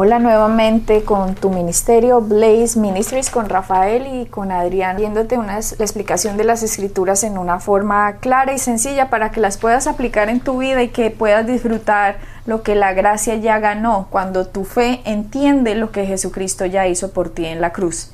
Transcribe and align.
Hola 0.00 0.20
nuevamente 0.20 1.02
con 1.02 1.34
tu 1.34 1.50
ministerio 1.50 2.20
Blaze 2.20 2.78
Ministries 2.78 3.30
con 3.30 3.48
Rafael 3.48 4.06
y 4.06 4.26
con 4.26 4.52
Adrián, 4.52 4.96
viéndote 4.96 5.36
una 5.36 5.54
la 5.54 5.84
explicación 5.84 6.36
de 6.36 6.44
las 6.44 6.62
escrituras 6.62 7.24
en 7.24 7.36
una 7.36 7.58
forma 7.58 8.18
clara 8.20 8.52
y 8.52 8.60
sencilla 8.60 9.10
para 9.10 9.32
que 9.32 9.40
las 9.40 9.58
puedas 9.58 9.88
aplicar 9.88 10.28
en 10.28 10.38
tu 10.38 10.58
vida 10.58 10.84
y 10.84 10.90
que 10.90 11.10
puedas 11.10 11.48
disfrutar 11.48 12.18
lo 12.46 12.62
que 12.62 12.76
la 12.76 12.92
gracia 12.92 13.34
ya 13.34 13.58
ganó 13.58 14.06
cuando 14.08 14.46
tu 14.46 14.64
fe 14.64 15.00
entiende 15.04 15.74
lo 15.74 15.90
que 15.90 16.06
Jesucristo 16.06 16.64
ya 16.64 16.86
hizo 16.86 17.10
por 17.10 17.30
ti 17.30 17.46
en 17.46 17.60
la 17.60 17.72
cruz. 17.72 18.12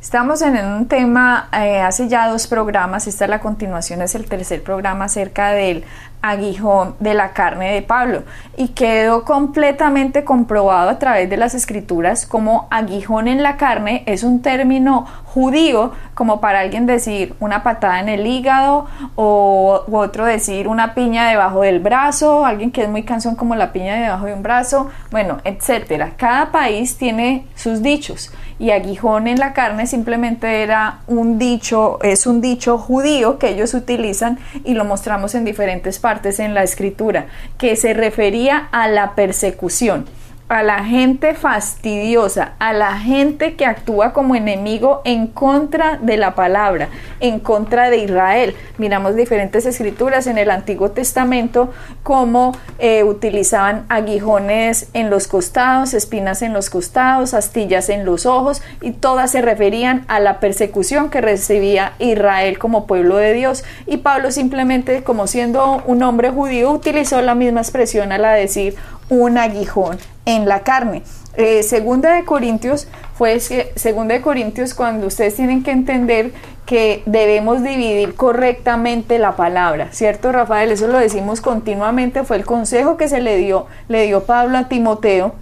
Estamos 0.00 0.42
en 0.42 0.64
un 0.64 0.86
tema, 0.86 1.48
eh, 1.52 1.80
hace 1.80 2.08
ya 2.08 2.28
dos 2.28 2.46
programas, 2.46 3.08
esta 3.08 3.24
es 3.24 3.30
la 3.30 3.40
continuación, 3.40 4.00
es 4.00 4.14
el 4.14 4.26
tercer 4.26 4.62
programa 4.62 5.06
acerca 5.06 5.50
del 5.50 5.84
aguijón 6.22 6.96
de 7.00 7.14
la 7.14 7.32
carne 7.32 7.72
de 7.72 7.82
Pablo 7.82 8.22
y 8.56 8.68
quedó 8.68 9.24
completamente 9.24 10.24
comprobado 10.24 10.90
a 10.90 10.98
través 10.98 11.30
de 11.30 11.36
las 11.36 11.54
escrituras 11.54 12.26
como 12.26 12.66
aguijón 12.70 13.28
en 13.28 13.42
la 13.42 13.56
carne 13.56 14.02
es 14.06 14.22
un 14.22 14.42
término 14.42 15.06
judío 15.24 15.92
como 16.14 16.40
para 16.40 16.60
alguien 16.60 16.86
decir 16.86 17.34
una 17.40 17.62
patada 17.62 18.00
en 18.00 18.08
el 18.08 18.26
hígado 18.26 18.86
o 19.14 19.84
otro 19.92 20.24
decir 20.24 20.66
una 20.66 20.94
piña 20.94 21.28
debajo 21.28 21.62
del 21.62 21.80
brazo, 21.80 22.44
alguien 22.44 22.72
que 22.72 22.82
es 22.82 22.88
muy 22.88 23.04
cansón 23.04 23.36
como 23.36 23.54
la 23.54 23.72
piña 23.72 23.96
debajo 23.96 24.26
de 24.26 24.34
un 24.34 24.42
brazo, 24.42 24.90
bueno, 25.10 25.38
etcétera. 25.44 26.12
Cada 26.16 26.50
país 26.50 26.98
tiene 26.98 27.46
sus 27.54 27.82
dichos 27.82 28.32
y 28.58 28.70
aguijón 28.70 29.28
en 29.28 29.38
la 29.38 29.52
carne 29.52 29.86
simplemente 29.86 30.62
era 30.62 31.00
un 31.06 31.38
dicho, 31.38 31.98
es 32.02 32.26
un 32.26 32.40
dicho 32.40 32.78
judío 32.78 33.38
que 33.38 33.50
ellos 33.50 33.74
utilizan 33.74 34.38
y 34.64 34.74
lo 34.74 34.84
mostramos 34.84 35.34
en 35.34 35.44
diferentes 35.44 35.98
partes 35.98 36.40
en 36.40 36.54
la 36.54 36.62
escritura, 36.62 37.26
que 37.56 37.76
se 37.76 37.94
refería 37.94 38.68
a 38.72 38.88
la 38.88 39.14
persecución 39.14 40.06
a 40.48 40.62
la 40.62 40.84
gente 40.84 41.34
fastidiosa, 41.34 42.52
a 42.58 42.72
la 42.72 42.98
gente 42.98 43.54
que 43.54 43.66
actúa 43.66 44.12
como 44.12 44.34
enemigo 44.34 45.02
en 45.04 45.26
contra 45.26 45.98
de 46.00 46.16
la 46.16 46.34
palabra, 46.34 46.88
en 47.20 47.38
contra 47.38 47.90
de 47.90 47.98
Israel. 47.98 48.56
Miramos 48.78 49.14
diferentes 49.14 49.66
escrituras 49.66 50.26
en 50.26 50.38
el 50.38 50.50
Antiguo 50.50 50.90
Testamento 50.90 51.72
cómo 52.02 52.56
eh, 52.78 53.04
utilizaban 53.04 53.84
aguijones 53.90 54.88
en 54.94 55.10
los 55.10 55.28
costados, 55.28 55.92
espinas 55.92 56.40
en 56.40 56.54
los 56.54 56.70
costados, 56.70 57.34
astillas 57.34 57.90
en 57.90 58.06
los 58.06 58.24
ojos 58.24 58.62
y 58.80 58.92
todas 58.92 59.32
se 59.32 59.42
referían 59.42 60.04
a 60.08 60.18
la 60.18 60.40
persecución 60.40 61.10
que 61.10 61.20
recibía 61.20 61.92
Israel 61.98 62.58
como 62.58 62.86
pueblo 62.86 63.16
de 63.16 63.34
Dios. 63.34 63.64
Y 63.86 63.98
Pablo 63.98 64.30
simplemente 64.30 65.02
como 65.04 65.26
siendo 65.26 65.82
un 65.86 66.02
hombre 66.02 66.30
judío 66.30 66.70
utilizó 66.70 67.20
la 67.20 67.34
misma 67.34 67.60
expresión 67.60 68.12
al 68.12 68.22
decir 68.22 68.76
un 69.08 69.38
aguijón 69.38 69.98
en 70.24 70.46
la 70.48 70.60
carne. 70.60 71.02
Eh, 71.36 71.62
segunda 71.62 72.14
de 72.14 72.24
Corintios 72.24 72.88
fue 73.14 73.40
segunda 73.40 74.14
de 74.14 74.20
Corintios 74.20 74.74
cuando 74.74 75.06
ustedes 75.06 75.36
tienen 75.36 75.62
que 75.62 75.70
entender 75.70 76.32
que 76.66 77.02
debemos 77.06 77.62
dividir 77.62 78.14
correctamente 78.14 79.18
la 79.18 79.36
palabra, 79.36 79.88
¿cierto 79.92 80.32
Rafael? 80.32 80.70
Eso 80.70 80.86
lo 80.86 80.98
decimos 80.98 81.40
continuamente, 81.40 82.24
fue 82.24 82.36
el 82.36 82.44
consejo 82.44 82.98
que 82.98 83.08
se 83.08 83.20
le 83.20 83.36
dio, 83.36 83.66
le 83.88 84.04
dio 84.04 84.24
Pablo 84.24 84.58
a 84.58 84.68
Timoteo, 84.68 85.34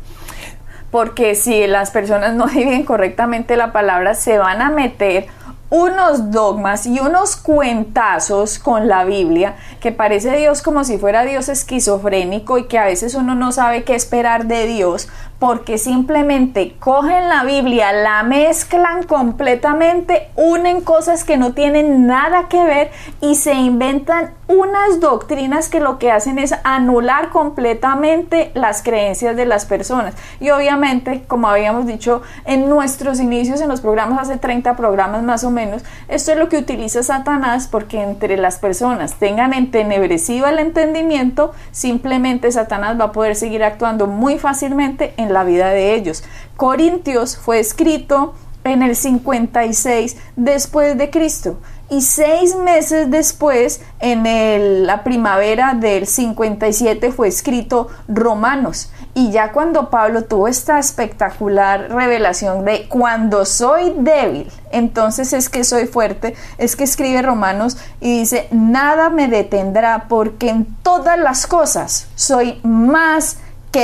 porque 0.93 1.34
si 1.34 1.66
las 1.66 1.91
personas 1.91 2.34
no 2.34 2.47
dividen 2.54 2.84
correctamente 2.84 3.56
la 3.56 3.72
palabra, 3.72 4.15
se 4.15 4.38
van 4.38 4.62
a 4.62 4.71
meter 4.71 5.27
unos 5.71 6.31
dogmas 6.31 6.87
y 6.87 7.00
unos 7.00 7.37
cuentazos 7.37 8.59
con 8.59 8.87
la 8.88 9.04
Biblia 9.04 9.56
que 9.81 9.91
parece 9.91 10.37
Dios 10.37 10.62
como 10.62 10.84
si 10.84 10.97
fuera 10.97 11.25
Dios 11.25 11.49
esquizofrénico 11.49 12.59
y 12.59 12.65
que 12.65 12.78
a 12.78 12.84
veces 12.84 13.15
uno 13.15 13.34
no 13.34 13.50
sabe 13.50 13.82
qué 13.82 13.94
esperar 13.94 14.47
de 14.47 14.66
Dios 14.66 15.09
porque 15.38 15.78
simplemente 15.78 16.76
cogen 16.78 17.28
la 17.28 17.44
Biblia, 17.44 17.92
la 17.92 18.22
mezclan 18.22 19.02
completamente, 19.02 20.28
unen 20.36 20.80
cosas 20.80 21.24
que 21.24 21.36
no 21.36 21.52
tienen 21.52 22.06
nada 22.06 22.48
que 22.48 22.64
ver 22.64 22.91
y 23.20 23.34
se 23.34 23.54
inventan 23.54 24.34
unas 24.48 25.00
doctrinas 25.00 25.69
que 25.69 25.80
lo 25.80 25.98
que 25.98 26.12
hacen 26.12 26.38
es 26.38 26.54
anular 26.62 27.30
completamente 27.30 28.52
las 28.54 28.82
creencias 28.82 29.36
de 29.36 29.44
las 29.44 29.66
personas. 29.66 30.14
Y 30.41 30.50
obviamente, 30.50 31.24
como 31.26 31.48
habíamos 31.48 31.86
dicho 31.86 32.22
en 32.44 32.68
nuestros 32.68 33.20
inicios 33.20 33.60
en 33.60 33.68
los 33.68 33.80
programas, 33.80 34.28
hace 34.28 34.38
30 34.38 34.76
programas 34.76 35.22
más 35.22 35.42
o 35.44 35.50
menos, 35.50 35.82
esto 36.08 36.32
es 36.32 36.38
lo 36.38 36.48
que 36.48 36.58
utiliza 36.58 37.03
Satanás 37.03 37.68
porque 37.70 38.00
entre 38.00 38.36
las 38.36 38.58
personas 38.58 39.14
tengan 39.14 39.53
entenebrecido 39.53 40.47
el 40.47 40.60
entendimiento, 40.60 41.53
simplemente 41.72 42.53
Satanás 42.53 42.98
va 42.98 43.06
a 43.06 43.12
poder 43.12 43.34
seguir 43.34 43.64
actuando 43.64 44.06
muy 44.06 44.38
fácilmente 44.38 45.12
en 45.16 45.25
la 45.31 45.44
vida 45.44 45.70
de 45.70 45.94
ellos. 45.94 46.25
Corintios 46.56 47.37
fue 47.37 47.60
escrito 47.60 48.34
en 48.64 48.82
el 48.82 48.97
56 48.97 50.16
después 50.37 50.97
de 50.98 51.10
Cristo 51.10 51.59
y 51.88 52.03
seis 52.03 52.56
meses 52.56 53.10
después, 53.10 53.81
en 54.00 54.86
la 54.86 55.04
primavera 55.04 55.75
del 55.75 56.06
57, 56.06 57.12
fue 57.12 57.28
escrito 57.28 57.88
Romanos. 58.09 58.91
Y 59.15 59.31
ya 59.31 59.53
cuando 59.53 59.88
Pablo 59.88 60.25
tuvo 60.25 60.48
esta 60.48 60.78
espectacular 60.78 61.88
revelación 61.91 62.65
de 62.65 62.88
cuando 62.88 63.44
soy 63.44 63.94
débil, 63.98 64.50
entonces 64.72 65.32
es 65.32 65.48
que 65.48 65.62
soy 65.62 65.86
fuerte, 65.86 66.34
es 66.59 66.75
que 66.75 66.84
escribe 66.84 67.22
Romanos 67.22 67.78
y 68.00 68.19
dice, 68.19 68.48
nada 68.50 69.09
me 69.09 69.28
detendrá 69.28 70.06
porque 70.09 70.50
en 70.50 70.66
todas 70.82 71.19
las 71.19 71.47
cosas 71.47 72.09
soy 72.16 72.60
más 72.65 73.38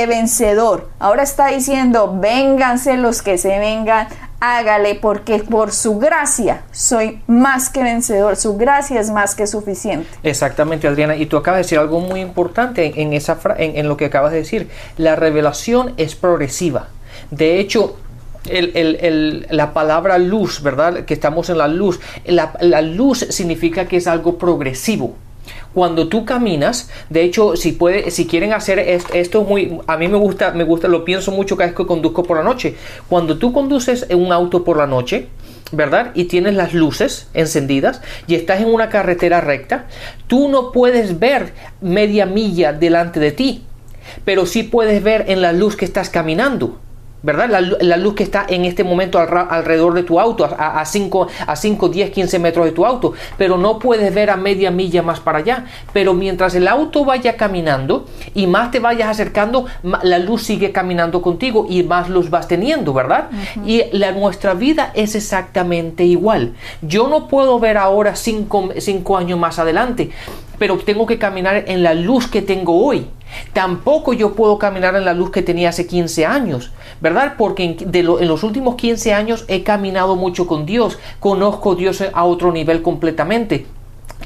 vencedor. 0.07 0.89
Ahora 0.99 1.23
está 1.23 1.47
diciendo, 1.47 2.17
vénganse 2.19 2.97
los 2.97 3.21
que 3.21 3.37
se 3.37 3.59
vengan, 3.59 4.07
hágale 4.39 4.95
porque 4.95 5.39
por 5.39 5.71
su 5.71 5.99
gracia 5.99 6.63
soy 6.71 7.21
más 7.27 7.69
que 7.69 7.81
vencedor, 7.81 8.35
su 8.35 8.57
gracia 8.57 8.99
es 8.99 9.09
más 9.09 9.35
que 9.35 9.47
suficiente. 9.47 10.07
Exactamente, 10.23 10.87
Adriana, 10.87 11.15
y 11.15 11.27
tú 11.27 11.37
acabas 11.37 11.59
de 11.59 11.63
decir 11.63 11.79
algo 11.79 11.99
muy 11.99 12.19
importante 12.19 13.01
en, 13.01 13.13
esa 13.13 13.39
en, 13.57 13.87
lo 13.87 13.95
que 13.95 14.05
acabas 14.05 14.31
de 14.31 14.39
decir, 14.39 14.69
la 14.97 15.15
revelación 15.15 15.93
es 15.97 16.15
progresiva. 16.15 16.87
De 17.31 17.59
hecho, 17.59 17.95
la 18.45 19.73
palabra 19.73 20.17
luz, 20.17 20.61
¿verdad? 20.61 21.05
Que 21.05 21.13
estamos 21.13 21.49
en 21.49 21.57
la 21.57 21.69
luz. 21.69 22.01
la 22.25 22.81
luz 22.81 23.19
significa 23.29 23.85
que 23.85 23.97
es 23.97 24.07
algo 24.07 24.37
progresivo 24.37 25.15
cuando 25.73 26.07
tú 26.07 26.25
caminas, 26.25 26.89
de 27.09 27.23
hecho, 27.23 27.55
si 27.55 27.71
puede, 27.71 28.11
si 28.11 28.27
quieren 28.27 28.53
hacer 28.53 28.79
esto, 28.79 29.43
muy, 29.43 29.79
a 29.87 29.97
mí 29.97 30.07
me 30.07 30.17
gusta, 30.17 30.51
me 30.51 30.63
gusta, 30.63 30.87
lo 30.87 31.03
pienso 31.03 31.31
mucho 31.31 31.57
cada 31.57 31.69
vez 31.69 31.77
que 31.77 31.85
conduzco 31.85 32.23
por 32.23 32.37
la 32.37 32.43
noche. 32.43 32.75
Cuando 33.09 33.37
tú 33.37 33.51
conduces 33.51 34.07
un 34.11 34.31
auto 34.31 34.63
por 34.63 34.77
la 34.77 34.87
noche, 34.87 35.27
¿verdad? 35.71 36.11
Y 36.13 36.25
tienes 36.25 36.53
las 36.53 36.73
luces 36.73 37.27
encendidas 37.33 38.01
y 38.27 38.35
estás 38.35 38.61
en 38.61 38.67
una 38.67 38.89
carretera 38.89 39.41
recta, 39.41 39.87
tú 40.27 40.47
no 40.47 40.71
puedes 40.71 41.19
ver 41.19 41.53
media 41.81 42.25
milla 42.25 42.73
delante 42.73 43.19
de 43.19 43.31
ti, 43.31 43.63
pero 44.25 44.45
sí 44.45 44.63
puedes 44.63 45.01
ver 45.01 45.25
en 45.27 45.41
la 45.41 45.53
luz 45.53 45.75
que 45.75 45.85
estás 45.85 46.09
caminando. 46.09 46.79
¿Verdad? 47.23 47.49
La, 47.79 47.97
luz 47.97 48.15
que 48.15 48.23
está 48.23 48.45
en 48.47 48.65
este 48.65 48.83
momento 48.83 49.17
alrededor 49.17 49.93
de 49.93 50.03
tu 50.03 50.19
auto, 50.19 50.45
a 50.45 50.83
5, 50.85 51.27
a 51.47 51.55
5, 51.55 51.89
10, 51.89 52.11
15 52.11 52.39
metros 52.39 52.65
de 52.65 52.73
tu 52.73 52.85
auto, 52.85 53.13
pero 53.37 53.57
no 53.57 53.79
puedes 53.79 54.13
ver 54.13 54.29
a 54.29 54.35
media 54.35 54.69
milla 54.71 55.01
más 55.01 55.21
para 55.21 55.39
allá. 55.39 55.65
Pero 55.93 56.13
mientras 56.13 56.53
el 56.55 56.67
auto 56.67 57.05
vaya 57.05 57.37
caminando 57.37 58.05
y 58.35 58.45
más 58.45 58.71
te 58.71 58.79
vayas 58.79 59.09
acercando, 59.09 59.65
la 60.03 60.19
luz 60.19 60.43
sigue 60.43 60.73
caminando 60.73 61.21
contigo 61.21 61.65
y 61.69 61.83
más 61.83 62.09
luz 62.09 62.29
vas 62.29 62.47
teniendo, 62.47 62.93
¿verdad? 62.93 63.29
Y 63.65 63.83
la, 63.93 64.11
nuestra 64.11 64.53
vida 64.53 64.91
es 64.93 65.15
exactamente 65.15 66.03
igual. 66.03 66.53
Yo 66.81 67.07
no 67.07 67.27
puedo 67.29 67.57
ver 67.59 67.77
ahora 67.77 68.15
5 68.15 69.17
años 69.17 69.39
más 69.39 69.59
adelante, 69.59 70.11
pero 70.59 70.77
tengo 70.77 71.05
que 71.05 71.17
caminar 71.17 71.63
en 71.67 71.83
la 71.83 71.93
luz 71.93 72.27
que 72.27 72.41
tengo 72.41 72.85
hoy. 72.85 73.07
Tampoco 73.53 74.13
yo 74.13 74.33
puedo 74.33 74.57
caminar 74.57 74.95
en 74.95 75.05
la 75.05 75.13
luz 75.13 75.31
que 75.31 75.41
tenía 75.41 75.69
hace 75.69 75.87
15 75.87 76.25
años, 76.25 76.71
¿verdad? 77.01 77.35
Porque 77.37 77.63
en, 77.63 77.77
en 77.93 78.27
los 78.27 78.43
últimos 78.43 78.75
15 78.75 79.13
años 79.13 79.45
he 79.47 79.63
caminado 79.63 80.15
mucho 80.15 80.47
con 80.47 80.65
Dios, 80.65 80.99
conozco 81.19 81.73
a 81.73 81.75
Dios 81.75 82.03
a 82.13 82.23
otro 82.23 82.51
nivel 82.51 82.81
completamente. 82.81 83.65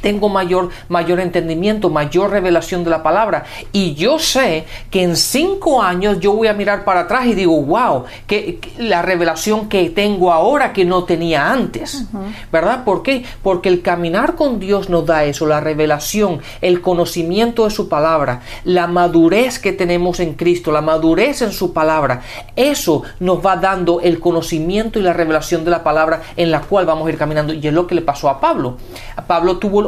Tengo 0.02 0.30
mayor, 0.30 0.70
mayor 0.90 1.20
entendimiento, 1.20 1.90
mayor 1.90 2.32
revelación 2.32 2.84
de 2.84 2.90
la 2.90 3.04
palabra. 3.04 3.46
Y 3.72 3.94
yo 3.96 4.20
sé 4.20 4.66
que 4.92 5.04
en 5.04 5.16
cinco 5.16 5.82
años 5.82 6.20
yo 6.20 6.34
voy 6.34 6.48
a 6.48 6.54
mirar 6.54 6.84
para 6.84 7.02
atrás 7.02 7.26
y 7.28 7.36
digo, 7.36 7.62
wow, 7.62 8.06
que, 8.26 8.60
la 8.78 9.02
revelación 9.02 9.70
que 9.70 9.90
tengo 9.90 10.32
ahora 10.32 10.74
que 10.74 10.86
no 10.86 11.04
tenía 11.04 11.52
antes. 11.52 12.06
¿Verdad? 12.52 12.84
¿Por 12.84 13.04
qué? 13.04 13.24
Porque 13.44 13.70
el 13.70 13.82
caminar 13.82 14.36
con 14.36 14.60
Dios 14.60 14.90
nos 14.90 15.06
da 15.06 15.24
eso, 15.24 15.46
la 15.46 15.60
revelación, 15.60 16.42
el 16.62 16.82
conocimiento 16.82 17.66
de 17.66 17.72
su 17.72 17.90
palabra, 17.90 18.42
la 18.64 18.88
madurez 18.88 19.60
que 19.60 19.74
tenemos 19.74 20.20
en 20.20 20.34
Cristo, 20.34 20.72
la 20.72 20.82
madurez 20.82 21.42
en 21.42 21.52
su 21.52 21.74
palabra. 21.74 22.22
Eso 22.56 23.04
nos 23.20 23.46
va 23.46 23.56
dando 23.58 24.02
el 24.02 24.20
conocimiento 24.20 25.00
y 25.00 25.02
la 25.02 25.14
revelación 25.14 25.64
de 25.64 25.72
la 25.72 25.84
palabra 25.84 26.22
en 26.36 26.52
la 26.52 26.62
cual 26.62 26.86
vamos 26.86 27.08
a 27.08 27.12
ir 27.12 27.18
caminando. 27.18 27.54
Y 27.54 27.66
es 27.66 27.74
lo 27.74 27.88
que 27.88 27.96
le 27.96 28.02
pasó 28.02 28.30
a 28.30 28.40
Pablo. 28.40 28.78
A 29.16 29.24
Pablo 29.24 29.58
tuvo 29.58 29.87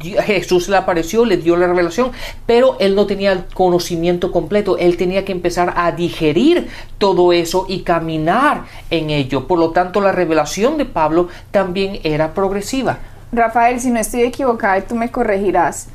Jesús 0.00 0.68
le 0.68 0.76
apareció, 0.76 1.24
le 1.24 1.36
dio 1.36 1.56
la 1.56 1.66
revelación, 1.66 2.12
pero 2.46 2.76
él 2.80 2.94
no 2.94 3.06
tenía 3.06 3.32
el 3.32 3.44
conocimiento 3.46 4.32
completo, 4.32 4.78
él 4.78 4.96
tenía 4.96 5.24
que 5.24 5.32
empezar 5.32 5.74
a 5.76 5.92
digerir 5.92 6.68
todo 6.98 7.32
eso 7.32 7.66
y 7.68 7.82
caminar 7.82 8.64
en 8.90 9.10
ello. 9.10 9.46
Por 9.46 9.58
lo 9.58 9.70
tanto, 9.70 10.00
la 10.00 10.12
revelación 10.12 10.78
de 10.78 10.84
Pablo 10.84 11.28
también 11.50 12.00
era 12.04 12.34
progresiva. 12.34 12.98
Rafael, 13.32 13.80
si 13.80 13.90
no 13.90 13.98
estoy 13.98 14.22
equivocada, 14.22 14.80
tú 14.82 14.94
me 14.94 15.10
corregirás. 15.10 15.88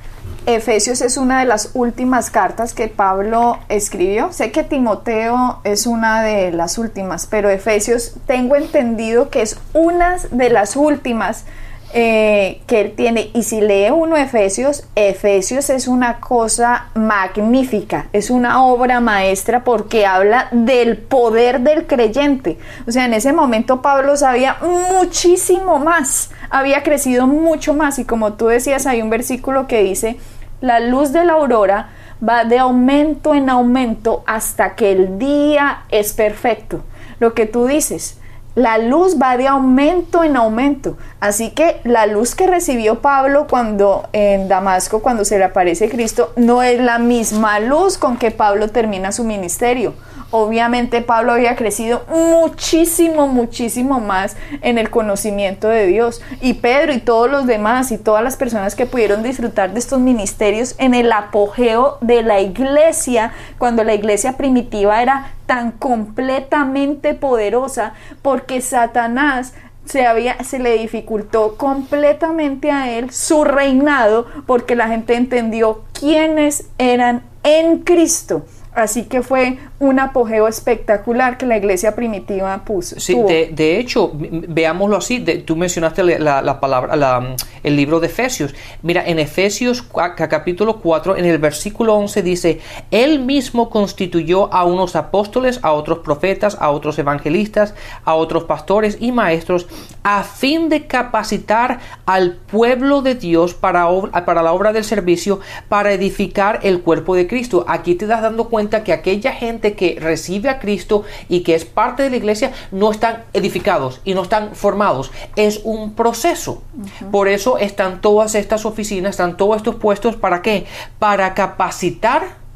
Efesios 0.47 1.01
es 1.01 1.17
una 1.17 1.41
de 1.41 1.45
las 1.45 1.71
últimas 1.73 2.29
cartas 2.29 2.73
que 2.73 2.87
Pablo 2.87 3.59
escribió. 3.67 4.31
Sé 4.31 4.51
que 4.51 4.63
Timoteo 4.63 5.59
es 5.65 5.85
una 5.85 6.23
de 6.23 6.51
las 6.51 6.77
últimas, 6.77 7.27
pero 7.27 7.49
Efesios 7.49 8.13
tengo 8.25 8.55
entendido 8.55 9.29
que 9.29 9.41
es 9.41 9.59
una 9.73 10.17
de 10.31 10.49
las 10.49 10.77
últimas 10.77 11.43
eh, 11.93 12.61
que 12.67 12.81
él 12.81 12.93
tiene. 12.95 13.31
Y 13.33 13.43
si 13.43 13.61
lee 13.61 13.91
uno 13.91 14.17
Efesios, 14.17 14.83
Efesios 14.95 15.69
es 15.69 15.87
una 15.87 16.19
cosa 16.19 16.89
magnífica, 16.95 18.07
es 18.11 18.29
una 18.29 18.63
obra 18.63 18.99
maestra 18.99 19.63
porque 19.63 20.05
habla 20.05 20.49
del 20.51 20.97
poder 20.97 21.61
del 21.61 21.87
creyente. 21.87 22.57
O 22.87 22.91
sea, 22.91 23.05
en 23.05 23.13
ese 23.13 23.31
momento 23.31 23.81
Pablo 23.81 24.17
sabía 24.17 24.57
muchísimo 24.61 25.79
más, 25.79 26.31
había 26.49 26.83
crecido 26.83 27.25
mucho 27.25 27.73
más. 27.73 27.99
Y 27.99 28.05
como 28.05 28.33
tú 28.33 28.47
decías, 28.47 28.85
hay 28.85 29.01
un 29.01 29.09
versículo 29.09 29.67
que 29.67 29.81
dice, 29.81 30.17
la 30.59 30.79
luz 30.81 31.13
de 31.13 31.23
la 31.23 31.33
aurora 31.33 31.89
va 32.27 32.43
de 32.43 32.59
aumento 32.59 33.33
en 33.33 33.49
aumento 33.49 34.23
hasta 34.25 34.75
que 34.75 34.91
el 34.91 35.19
día 35.19 35.83
es 35.89 36.13
perfecto. 36.13 36.83
Lo 37.19 37.33
que 37.33 37.45
tú 37.45 37.65
dices, 37.65 38.19
la 38.57 38.79
luz 38.79 39.17
va 39.21 39.37
de 39.37 39.47
aumento 39.47 40.23
en 40.23 40.35
aumento. 40.35 40.97
Así 41.19 41.51
que 41.51 41.79
la 41.83 42.07
luz 42.07 42.33
que 42.33 42.47
recibió 42.47 43.03
Pablo 43.03 43.45
cuando 43.47 44.09
en 44.13 44.47
Damasco, 44.47 45.03
cuando 45.03 45.25
se 45.25 45.37
le 45.37 45.43
aparece 45.43 45.89
Cristo, 45.89 46.33
no 46.37 46.63
es 46.63 46.81
la 46.81 46.97
misma 46.97 47.59
luz 47.59 47.99
con 47.99 48.17
que 48.17 48.31
Pablo 48.31 48.69
termina 48.69 49.11
su 49.11 49.23
ministerio. 49.23 49.93
Obviamente 50.31 51.01
Pablo 51.01 51.31
había 51.31 51.55
crecido 51.55 52.03
muchísimo, 52.09 53.27
muchísimo 53.27 53.99
más 53.99 54.35
en 54.61 54.77
el 54.77 54.89
conocimiento 54.89 55.69
de 55.69 55.87
Dios. 55.87 56.21
Y 56.41 56.55
Pedro 56.55 56.93
y 56.93 56.99
todos 56.99 57.29
los 57.31 57.47
demás 57.47 57.91
y 57.91 57.97
todas 57.97 58.23
las 58.23 58.35
personas 58.35 58.75
que 58.75 58.85
pudieron 58.85 59.23
disfrutar 59.23 59.73
de 59.73 59.79
estos 59.79 59.99
ministerios 59.99 60.75
en 60.79 60.93
el 60.93 61.11
apogeo 61.11 61.97
de 62.01 62.23
la 62.23 62.41
iglesia, 62.41 63.31
cuando 63.57 63.83
la 63.83 63.93
iglesia 63.93 64.35
primitiva 64.35 65.01
era 65.01 65.31
tan 65.45 65.71
completamente 65.71 67.13
poderosa, 67.13 67.93
porque 68.21 68.59
Satanás 68.59 69.53
se, 69.85 70.05
había, 70.05 70.43
se 70.43 70.59
le 70.59 70.77
dificultó 70.77 71.55
completamente 71.55 72.71
a 72.71 72.91
él 72.91 73.11
su 73.11 73.45
reinado 73.45 74.27
porque 74.45 74.75
la 74.75 74.89
gente 74.89 75.15
entendió 75.15 75.83
quiénes 75.93 76.67
eran 76.77 77.23
en 77.43 77.79
Cristo. 77.79 78.45
Así 78.77 79.05
que 79.05 79.23
fue 79.23 79.57
un 79.79 79.99
apogeo 79.99 80.47
espectacular 80.47 81.39
que 81.39 81.47
la 81.47 81.57
iglesia 81.57 81.95
primitiva 81.95 82.63
puso. 82.63 82.99
Sí, 82.99 83.15
de, 83.15 83.79
hecho, 83.79 84.11
veámoslo 84.13 84.97
así, 84.97 85.19
tú 85.19 85.55
mencionaste 85.55 86.03
la, 86.19 86.59
palabra, 86.59 87.35
el 87.63 87.75
libro 87.75 87.99
de 87.99 88.05
Efesios. 88.05 88.53
Mira, 88.83 89.03
en 89.03 89.17
Efesios 89.17 89.83
capítulo 90.15 90.79
4, 90.79 91.17
en 91.17 91.25
el 91.25 91.39
versículo 91.39 91.95
11 91.95 92.21
dice, 92.21 92.59
Él 92.91 93.17
mismo 93.17 93.71
constituyó 93.71 94.53
a 94.53 94.63
unos 94.63 94.95
apóstoles, 94.95 95.59
a 95.63 95.71
otros 95.71 95.99
profetas, 95.99 96.55
a 96.59 96.69
otros 96.69 96.99
evangelistas, 96.99 97.73
a 98.05 98.13
otros 98.13 98.43
pastores 98.43 98.99
y 98.99 99.11
maestros, 99.11 99.65
a 100.03 100.21
fin 100.21 100.69
de 100.69 100.85
capacitar 100.85 101.79
al 102.05 102.33
pueblo 102.33 103.01
de 103.01 103.15
Dios 103.15 103.55
para, 103.55 103.87
para 104.23 104.43
la 104.43 104.53
obra 104.53 104.71
del 104.71 104.83
servicio, 104.83 105.39
para 105.67 105.93
edificar 105.93 106.59
el 106.61 106.81
cuerpo 106.81 107.15
de 107.15 107.25
Cristo. 107.25 107.65
Aquí 107.67 107.95
te 107.95 108.05
das 108.05 108.21
dando 108.21 108.49
cuenta 108.49 108.66
que 108.69 108.93
aquella 108.93 109.31
gente 109.31 109.73
que 109.73 109.97
recibe 109.99 110.49
a 110.49 110.59
Cristo 110.59 111.03
y 111.29 111.41
que 111.41 111.55
es 111.55 111.65
parte 111.65 112.03
de 112.03 112.09
la 112.09 112.17
iglesia 112.17 112.51
no 112.71 112.91
están 112.91 113.23
edificados 113.33 114.01
y 114.03 114.13
no 114.13 114.23
están 114.23 114.55
formados. 114.55 115.11
Es 115.35 115.61
un 115.63 115.93
proceso. 115.93 116.63
Por 117.11 117.27
eso 117.27 117.57
están 117.57 118.01
todas 118.01 118.35
estas 118.35 118.65
oficinas, 118.65 119.11
están 119.11 119.37
todos 119.37 119.57
estos 119.57 119.75
puestos. 119.75 120.15
¿Para 120.15 120.41
qué? 120.41 120.65
Para 120.99 121.33
capacitar 121.33 122.46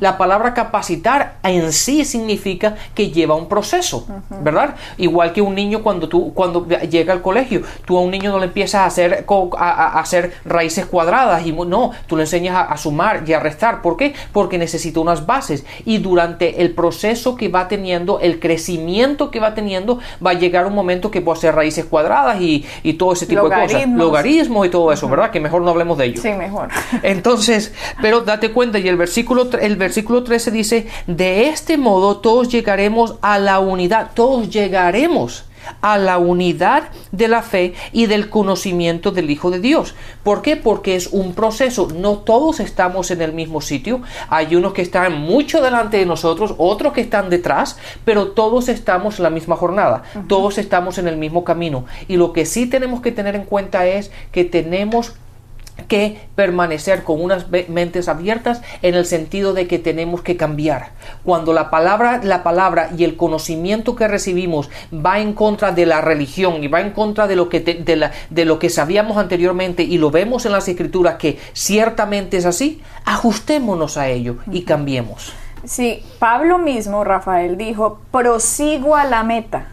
la 0.00 0.16
palabra 0.16 0.54
capacitar 0.54 1.38
en 1.42 1.72
sí 1.72 2.04
significa 2.04 2.76
que 2.94 3.10
lleva 3.10 3.34
un 3.34 3.48
proceso, 3.48 4.06
¿verdad? 4.42 4.76
Igual 4.96 5.32
que 5.32 5.42
un 5.42 5.54
niño 5.54 5.82
cuando 5.82 6.08
tú 6.08 6.32
cuando 6.32 6.66
llega 6.66 7.12
al 7.12 7.22
colegio, 7.22 7.62
tú 7.84 7.98
a 7.98 8.00
un 8.00 8.10
niño 8.10 8.30
no 8.30 8.38
le 8.38 8.46
empiezas 8.46 8.82
a 8.82 8.86
hacer 8.86 9.26
a, 9.56 10.00
hacer 10.00 10.34
raíces 10.44 10.86
cuadradas 10.86 11.46
y 11.46 11.52
no, 11.52 11.92
tú 12.06 12.16
le 12.16 12.22
enseñas 12.22 12.66
a, 12.68 12.76
sumar 12.76 13.24
y 13.26 13.32
a 13.32 13.40
restar, 13.40 13.82
¿por 13.82 13.96
qué? 13.96 14.14
Porque 14.32 14.58
necesita 14.58 15.00
unas 15.00 15.26
bases 15.26 15.64
y 15.84 15.98
durante 15.98 16.62
el 16.62 16.72
proceso 16.72 17.34
que 17.34 17.48
va 17.48 17.68
teniendo, 17.68 18.20
el 18.20 18.38
crecimiento 18.38 19.30
que 19.30 19.40
va 19.40 19.54
teniendo, 19.54 19.98
va 20.24 20.30
a 20.30 20.34
llegar 20.34 20.66
un 20.66 20.74
momento 20.74 21.10
que 21.10 21.20
puede 21.20 21.38
hacer 21.38 21.54
raíces 21.54 21.84
cuadradas 21.84 22.40
y, 22.40 22.64
todo 22.98 23.12
ese 23.12 23.26
tipo 23.26 23.48
de 23.48 23.54
cosas, 23.54 23.88
logaritmos 23.88 24.66
y 24.66 24.70
todo 24.70 24.92
eso, 24.92 25.08
¿verdad? 25.08 25.30
Que 25.30 25.40
mejor 25.40 25.62
no 25.62 25.70
hablemos 25.70 25.98
de 25.98 26.06
ello. 26.06 26.22
Sí, 26.22 26.30
mejor. 26.30 26.68
Entonces, 27.02 27.72
pero 28.00 28.22
date 28.22 28.50
cuenta 28.50 28.78
y 28.78 28.88
el 28.88 28.96
versículo 28.96 29.47
el 29.60 29.76
versículo 29.76 30.22
13 30.22 30.50
dice, 30.50 30.86
de 31.06 31.48
este 31.48 31.76
modo 31.78 32.18
todos 32.18 32.48
llegaremos 32.48 33.16
a 33.22 33.38
la 33.38 33.60
unidad, 33.60 34.10
todos 34.14 34.48
llegaremos 34.50 35.44
a 35.80 35.98
la 35.98 36.18
unidad 36.18 36.90
de 37.12 37.28
la 37.28 37.42
fe 37.42 37.74
y 37.92 38.06
del 38.06 38.30
conocimiento 38.30 39.10
del 39.10 39.30
Hijo 39.30 39.50
de 39.50 39.60
Dios. 39.60 39.94
¿Por 40.22 40.42
qué? 40.42 40.56
Porque 40.56 40.96
es 40.96 41.08
un 41.08 41.34
proceso. 41.34 41.88
No 41.94 42.18
todos 42.18 42.60
estamos 42.60 43.10
en 43.10 43.22
el 43.22 43.32
mismo 43.32 43.60
sitio. 43.60 44.02
Hay 44.28 44.54
unos 44.54 44.72
que 44.72 44.82
están 44.82 45.20
mucho 45.20 45.62
delante 45.62 45.98
de 45.98 46.06
nosotros, 46.06 46.54
otros 46.58 46.92
que 46.92 47.00
están 47.00 47.30
detrás, 47.30 47.78
pero 48.04 48.28
todos 48.28 48.68
estamos 48.68 49.18
en 49.18 49.24
la 49.24 49.30
misma 49.30 49.56
jornada. 49.56 50.02
Todos 50.28 50.58
estamos 50.58 50.98
en 50.98 51.08
el 51.08 51.16
mismo 51.16 51.44
camino. 51.44 51.84
Y 52.06 52.16
lo 52.16 52.32
que 52.32 52.46
sí 52.46 52.66
tenemos 52.66 53.00
que 53.00 53.12
tener 53.12 53.34
en 53.34 53.44
cuenta 53.44 53.86
es 53.86 54.10
que 54.32 54.44
tenemos 54.44 55.14
que 55.86 56.18
permanecer 56.34 57.04
con 57.04 57.22
unas 57.22 57.46
mentes 57.68 58.08
abiertas 58.08 58.62
en 58.82 58.94
el 58.94 59.06
sentido 59.06 59.52
de 59.52 59.66
que 59.66 59.78
tenemos 59.78 60.22
que 60.22 60.36
cambiar. 60.36 60.90
Cuando 61.24 61.52
la 61.52 61.70
palabra, 61.70 62.20
la 62.22 62.42
palabra 62.42 62.90
y 62.96 63.04
el 63.04 63.16
conocimiento 63.16 63.94
que 63.94 64.08
recibimos 64.08 64.70
va 64.92 65.20
en 65.20 65.32
contra 65.32 65.72
de 65.72 65.86
la 65.86 66.00
religión 66.00 66.62
y 66.64 66.68
va 66.68 66.80
en 66.80 66.90
contra 66.90 67.26
de 67.26 67.36
lo 67.36 67.48
que, 67.48 67.60
de, 67.60 67.96
la, 67.96 68.12
de 68.30 68.44
lo 68.44 68.58
que 68.58 68.70
sabíamos 68.70 69.16
anteriormente 69.16 69.82
y 69.82 69.98
lo 69.98 70.10
vemos 70.10 70.46
en 70.46 70.52
las 70.52 70.68
escrituras 70.68 71.16
que 71.16 71.38
ciertamente 71.52 72.36
es 72.36 72.46
así, 72.46 72.82
ajustémonos 73.04 73.96
a 73.96 74.08
ello 74.08 74.36
y 74.50 74.62
cambiemos. 74.62 75.32
Sí, 75.64 76.02
Pablo 76.18 76.58
mismo, 76.58 77.04
Rafael, 77.04 77.56
dijo, 77.58 78.00
prosigo 78.10 78.96
a 78.96 79.04
la 79.04 79.22
meta, 79.22 79.66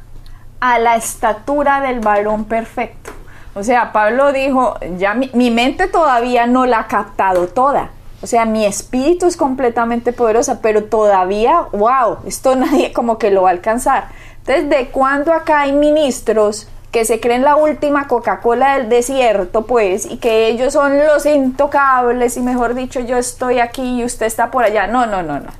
a 0.59 0.79
la 0.79 0.95
estatura 0.95 1.81
del 1.81 1.99
varón 1.99 2.45
perfecto. 2.45 3.11
O 3.55 3.63
sea, 3.63 3.93
Pablo 3.93 4.33
dijo, 4.33 4.77
ya 4.97 5.13
mi, 5.13 5.49
mente 5.49 5.87
todavía 5.87 6.45
no 6.45 6.65
la 6.65 6.79
ha 6.79 6.87
captado 6.87 7.47
toda. 7.47 7.91
O 8.21 8.27
sea, 8.27 8.43
mi 8.45 8.65
espíritu 8.65 9.27
es 9.27 9.37
completamente 9.37 10.11
poderosa, 10.11 10.59
pero 10.61 10.83
todavía, 10.83 11.61
wow, 11.71 12.17
esto 12.27 12.55
nadie 12.55 12.91
como 12.91 13.17
que 13.17 13.31
lo 13.31 13.43
va 13.43 13.49
a 13.49 13.53
alcanzar. 13.53 14.09
Entonces, 14.39 14.69
¿de 14.69 14.89
cuándo 14.89 15.31
acá 15.31 15.61
hay 15.61 15.71
ministros 15.71 16.67
que 16.91 17.05
se 17.05 17.21
creen 17.21 17.43
la 17.43 17.55
última 17.55 18.07
Coca-Cola 18.07 18.77
del 18.77 18.89
desierto, 18.89 19.65
pues, 19.65 20.05
y 20.05 20.17
que 20.17 20.47
ellos 20.47 20.73
son 20.73 20.97
los 21.05 21.25
intocables 21.25 22.37
y 22.37 22.41
mejor 22.41 22.73
dicho, 22.73 22.99
yo 22.99 23.17
estoy 23.17 23.59
aquí 23.59 23.99
y 23.99 24.03
usted 24.03 24.25
está 24.25 24.51
por 24.51 24.65
allá? 24.65 24.87
No, 24.87 25.05
no, 25.05 25.23
no, 25.23 25.39
no. 25.39 25.51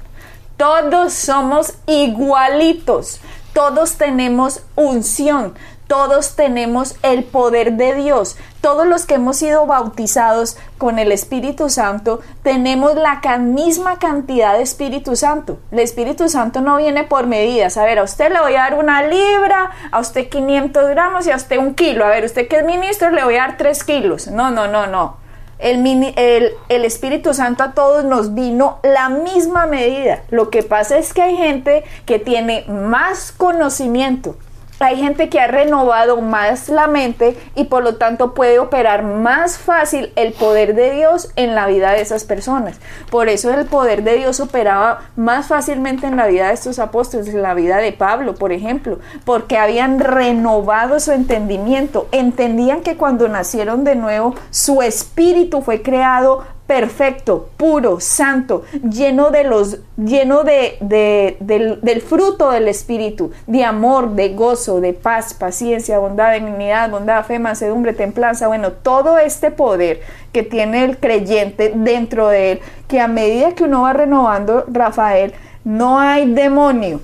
Todos 0.58 1.14
somos 1.14 1.74
igualitos. 1.88 3.22
Todos 3.54 3.96
tenemos 3.96 4.64
unción, 4.76 5.54
todos 5.88 6.36
tenemos 6.36 6.96
el 7.04 7.24
poder 7.24 7.74
de 7.74 7.96
Dios. 7.96 8.38
Todos 8.62 8.88
los 8.88 9.06
que 9.06 9.16
hemos 9.16 9.38
sido 9.38 9.68
bautizados 9.68 10.58
con 10.78 10.98
el 10.98 11.12
Espíritu 11.12 11.70
Santo 11.70 12.22
tenemos 12.42 12.96
la 12.96 13.20
misma 13.38 14.00
cantidad 14.00 14.56
de 14.58 14.64
Espíritu 14.64 15.16
Santo. 15.16 15.60
El 15.72 15.80
Espíritu 15.80 16.30
Santo 16.30 16.62
no 16.62 16.78
viene 16.78 17.04
por 17.04 17.28
medidas. 17.28 17.78
A 17.78 17.86
ver, 17.86 18.00
a 18.00 18.04
usted 18.04 18.32
le 18.32 18.40
voy 18.40 18.56
a 18.56 18.62
dar 18.62 18.74
una 18.76 19.04
libra, 19.04 19.72
a 19.92 20.00
usted 20.00 20.30
500 20.30 20.90
gramos 20.90 21.28
y 21.28 21.32
a 21.32 21.36
usted 21.36 21.58
un 21.58 21.76
kilo. 21.76 22.06
A 22.06 22.10
ver, 22.10 22.26
usted 22.26 22.48
que 22.48 22.58
es 22.58 22.66
ministro 22.66 23.12
le 23.12 23.24
voy 23.24 23.36
a 23.36 23.42
dar 23.42 23.58
3 23.58 23.84
kilos. 23.84 24.28
No, 24.28 24.50
no, 24.50 24.68
no, 24.68 24.88
no. 24.88 25.26
El, 25.58 25.86
el, 26.18 26.52
el, 26.68 26.86
Espíritu 26.86 27.34
Santo 27.34 27.64
a 27.64 27.72
todos 27.72 28.04
nos 28.04 28.34
vino 28.34 28.80
la 28.84 29.08
misma 29.08 29.68
medida. 29.68 30.24
Lo 30.30 30.50
que 30.50 30.64
pasa 30.64 30.98
es 30.98 31.14
que 31.14 31.22
hay 31.22 31.38
gente 31.38 31.86
que 32.06 32.20
tiene 32.20 32.66
más 32.68 33.32
conocimiento, 33.32 34.36
hay 34.80 34.98
gente 34.98 35.30
que 35.30 35.40
ha 35.40 35.48
renovado 35.48 36.22
más 36.22 36.70
la 36.70 36.88
mente 36.88 37.38
y 37.56 37.66
por 37.66 37.84
lo 37.84 37.96
tanto 37.96 38.34
puede 38.34 38.60
operar 38.60 39.04
más 39.04 39.58
fácil 39.58 40.12
el 40.16 40.34
poder 40.34 40.76
de 40.76 40.92
Dios 40.92 41.32
en 41.36 41.56
la 41.56 41.68
vida 41.68 41.92
de 41.92 42.02
esas 42.02 42.24
personas. 42.24 42.80
Por 43.10 43.30
eso 43.30 43.54
el 43.54 43.66
poder 43.66 44.04
de 44.04 44.18
Dios 44.18 44.40
operaba 44.40 45.02
más 45.16 45.48
fácilmente 45.48 46.08
en 46.08 46.18
la 46.18 46.28
vida 46.28 46.48
de 46.48 46.54
estos 46.54 46.80
apóstoles, 46.80 47.28
en 47.28 47.42
la 47.42 47.54
vida 47.54 47.78
de 47.78 47.94
Pablo, 47.94 48.36
por 48.36 48.52
ejemplo, 48.52 49.00
porque 49.24 49.58
habían 49.58 50.00
renovado 50.00 51.00
su 51.00 51.12
entendimiento, 51.12 52.08
entendían 52.12 52.82
que 52.82 52.98
cuando 52.98 53.28
nacieron 53.28 53.84
de 53.84 53.96
nuevo 53.96 54.36
su 54.50 54.82
espíritu 54.82 55.62
fue 55.62 55.82
creado 55.82 56.44
perfecto, 56.68 57.50
puro, 57.58 58.00
santo, 58.00 58.64
lleno 58.90 59.30
de 59.30 59.44
los, 59.44 59.78
lleno 59.98 60.44
de, 60.44 60.78
del, 60.80 61.80
del, 61.82 62.02
fruto 62.02 62.50
del 62.50 62.68
Espíritu, 62.68 63.32
de 63.46 63.64
amor, 63.64 64.12
de 64.12 64.30
gozo, 64.30 64.82
de 64.82 64.94
paz, 64.94 65.34
paciencia, 65.34 66.00
bondad, 66.00 66.32
benignidad, 66.32 66.90
bondad, 66.90 67.24
fe, 67.26 67.38
mansedumbre, 67.38 67.94
templanza, 67.94 68.48
bueno, 68.48 68.72
todo 68.72 69.20
este 69.20 69.52
poder 69.52 70.02
que 70.32 70.44
tiene 70.44 70.84
el 70.86 70.98
creyente 70.98 71.72
dentro 71.76 72.30
de 72.30 72.54
él, 72.54 72.60
que 72.88 73.00
a 73.00 73.08
medida 73.08 73.54
que 73.54 73.64
uno 73.64 73.84
va 73.84 73.94
renovando, 73.94 74.66
Rafael, 74.68 75.34
no 75.64 76.00
hay 76.00 76.32
demonio, 76.32 77.02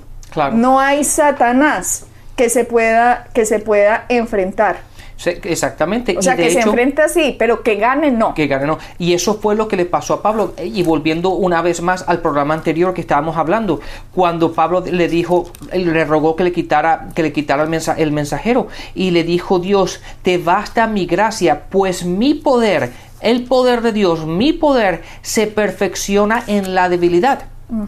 no 0.52 0.80
hay 0.80 1.04
Satanás 1.04 2.06
que 2.36 2.48
se 2.48 2.64
pueda, 2.64 3.28
que 3.32 3.44
se 3.44 3.60
pueda 3.60 4.06
enfrentar. 4.08 4.91
Exactamente. 5.26 6.16
O 6.16 6.22
sea, 6.22 6.36
que 6.36 6.50
se 6.50 6.60
enfrenta 6.60 7.08
sí, 7.08 7.36
pero 7.38 7.62
que 7.62 7.76
gane 7.76 8.10
no. 8.10 8.34
Que 8.34 8.46
gane 8.46 8.66
no. 8.66 8.78
Y 8.98 9.14
eso 9.14 9.38
fue 9.40 9.54
lo 9.54 9.68
que 9.68 9.76
le 9.76 9.84
pasó 9.84 10.14
a 10.14 10.22
Pablo. 10.22 10.54
Y 10.62 10.82
volviendo 10.82 11.30
una 11.30 11.62
vez 11.62 11.80
más 11.82 12.04
al 12.06 12.20
programa 12.20 12.54
anterior 12.54 12.94
que 12.94 13.00
estábamos 13.00 13.36
hablando, 13.36 13.80
cuando 14.14 14.52
Pablo 14.52 14.80
le 14.80 15.08
dijo, 15.08 15.50
le 15.72 16.04
rogó 16.04 16.36
que 16.36 16.44
le 16.44 16.52
quitara, 16.52 17.08
que 17.14 17.22
le 17.22 17.32
quitara 17.32 17.64
el, 17.64 17.82
el 17.98 18.12
mensajero, 18.12 18.68
y 18.94 19.10
le 19.10 19.24
dijo 19.24 19.58
Dios, 19.58 20.00
te 20.22 20.38
basta 20.38 20.86
mi 20.86 21.06
gracia, 21.06 21.64
pues 21.70 22.04
mi 22.04 22.34
poder, 22.34 22.92
el 23.20 23.44
poder 23.44 23.82
de 23.82 23.92
Dios, 23.92 24.26
mi 24.26 24.52
poder, 24.52 25.02
se 25.22 25.46
perfecciona 25.46 26.42
en 26.46 26.74
la 26.74 26.88
debilidad. 26.88 27.44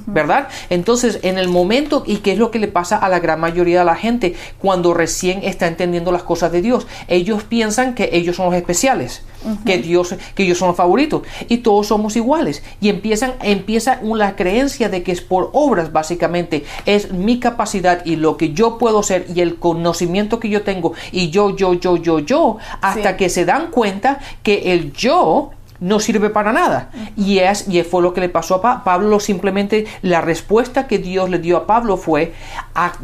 ¿Verdad? 0.06 0.48
Entonces, 0.70 1.20
en 1.22 1.38
el 1.38 1.48
momento, 1.48 2.04
y 2.06 2.18
qué 2.18 2.32
es 2.32 2.38
lo 2.38 2.50
que 2.50 2.58
le 2.58 2.68
pasa 2.68 2.96
a 2.96 3.08
la 3.08 3.20
gran 3.20 3.40
mayoría 3.40 3.80
de 3.80 3.84
la 3.84 3.96
gente 3.96 4.34
cuando 4.58 4.94
recién 4.94 5.40
está 5.42 5.66
entendiendo 5.66 6.10
las 6.12 6.22
cosas 6.22 6.52
de 6.52 6.62
Dios, 6.62 6.86
ellos 7.08 7.44
piensan 7.44 7.94
que 7.94 8.10
ellos 8.12 8.36
son 8.36 8.46
los 8.46 8.54
especiales, 8.54 9.22
que 9.66 9.78
Dios, 9.78 10.14
que 10.34 10.44
ellos 10.44 10.58
son 10.58 10.68
los 10.68 10.76
favoritos, 10.76 11.22
y 11.48 11.58
todos 11.58 11.88
somos 11.88 12.16
iguales, 12.16 12.62
y 12.80 12.88
empiezan, 12.88 13.34
empieza 13.42 13.98
una 14.02 14.36
creencia 14.36 14.88
de 14.88 15.02
que 15.02 15.12
es 15.12 15.20
por 15.20 15.50
obras, 15.52 15.92
básicamente, 15.92 16.64
es 16.86 17.12
mi 17.12 17.38
capacidad 17.38 18.04
y 18.06 18.16
lo 18.16 18.36
que 18.36 18.52
yo 18.52 18.78
puedo 18.78 19.02
ser 19.02 19.26
y 19.34 19.40
el 19.40 19.56
conocimiento 19.56 20.40
que 20.40 20.48
yo 20.48 20.62
tengo, 20.62 20.94
y 21.12 21.30
yo, 21.30 21.54
yo, 21.56 21.74
yo, 21.74 21.96
yo, 21.96 22.20
yo, 22.20 22.56
hasta 22.80 23.16
que 23.16 23.28
se 23.28 23.44
dan 23.44 23.70
cuenta 23.70 24.18
que 24.42 24.72
el 24.72 24.92
yo 24.92 25.50
no 25.80 26.00
sirve 26.00 26.30
para 26.30 26.52
nada. 26.52 26.90
Y, 27.16 27.38
es, 27.38 27.68
y 27.68 27.82
fue 27.82 28.02
lo 28.02 28.14
que 28.14 28.20
le 28.20 28.28
pasó 28.28 28.64
a 28.64 28.84
Pablo. 28.84 29.20
Simplemente 29.20 29.86
la 30.02 30.20
respuesta 30.20 30.86
que 30.86 30.98
Dios 30.98 31.30
le 31.30 31.38
dio 31.38 31.56
a 31.56 31.66
Pablo 31.66 31.96
fue, 31.96 32.32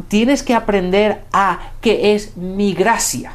tienes 0.08 0.42
que 0.42 0.54
aprender 0.54 1.22
a 1.32 1.58
que 1.80 2.14
es 2.14 2.36
mi 2.36 2.74
gracia. 2.74 3.34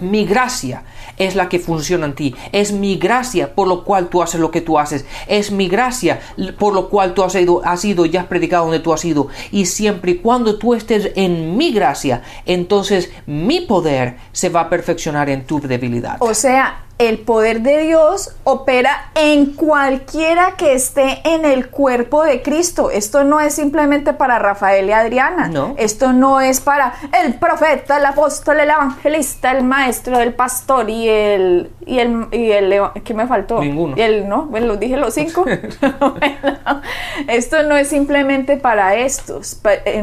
Mi 0.00 0.24
gracia 0.24 0.82
es 1.16 1.36
la 1.36 1.48
que 1.48 1.60
funciona 1.60 2.06
en 2.06 2.14
ti. 2.14 2.34
Es 2.50 2.72
mi 2.72 2.96
gracia 2.96 3.54
por 3.54 3.68
lo 3.68 3.84
cual 3.84 4.08
tú 4.08 4.22
haces 4.22 4.40
lo 4.40 4.50
que 4.50 4.60
tú 4.60 4.76
haces. 4.76 5.04
Es 5.28 5.52
mi 5.52 5.68
gracia 5.68 6.20
por 6.58 6.74
lo 6.74 6.88
cual 6.88 7.14
tú 7.14 7.22
has 7.22 7.36
ido, 7.36 7.62
has 7.64 7.84
ido 7.84 8.06
y 8.06 8.16
has 8.16 8.26
predicado 8.26 8.64
donde 8.64 8.80
tú 8.80 8.92
has 8.92 9.04
ido. 9.04 9.28
Y 9.52 9.66
siempre 9.66 10.12
y 10.12 10.16
cuando 10.16 10.58
tú 10.58 10.74
estés 10.74 11.12
en 11.14 11.56
mi 11.56 11.70
gracia, 11.70 12.22
entonces 12.44 13.12
mi 13.26 13.60
poder 13.60 14.16
se 14.32 14.48
va 14.48 14.62
a 14.62 14.68
perfeccionar 14.68 15.30
en 15.30 15.46
tu 15.46 15.60
debilidad. 15.60 16.16
O 16.18 16.34
sea, 16.34 16.86
el 17.00 17.18
poder 17.18 17.62
de 17.62 17.78
Dios 17.78 18.36
opera 18.44 19.10
en 19.14 19.54
cualquiera 19.54 20.56
que 20.58 20.74
esté 20.74 21.22
en 21.24 21.46
el 21.46 21.70
cuerpo 21.70 22.24
de 22.24 22.42
Cristo. 22.42 22.90
Esto 22.90 23.24
no 23.24 23.40
es 23.40 23.54
simplemente 23.54 24.12
para 24.12 24.38
Rafael 24.38 24.86
y 24.86 24.92
Adriana. 24.92 25.48
No. 25.48 25.74
Esto 25.78 26.12
no 26.12 26.42
es 26.42 26.60
para 26.60 26.92
el 27.24 27.34
profeta, 27.36 27.96
el 27.96 28.04
apóstol, 28.04 28.60
el 28.60 28.68
evangelista, 28.68 29.50
el 29.52 29.64
maestro, 29.64 30.20
el 30.20 30.34
pastor 30.34 30.90
y 30.90 31.08
el 31.08 31.70
y 31.86 32.00
el 32.00 32.28
y 32.32 32.50
el 32.50 32.78
¿qué 33.02 33.14
me 33.14 33.26
faltó? 33.26 33.60
Ninguno. 33.62 33.96
Y 33.96 34.02
el 34.02 34.28
no, 34.28 34.44
bueno, 34.44 34.76
dije 34.76 34.98
los 34.98 35.14
cinco. 35.14 35.46
esto 37.28 37.62
no 37.62 37.78
es 37.78 37.88
simplemente 37.88 38.58
para 38.58 38.96
estos, 38.96 39.58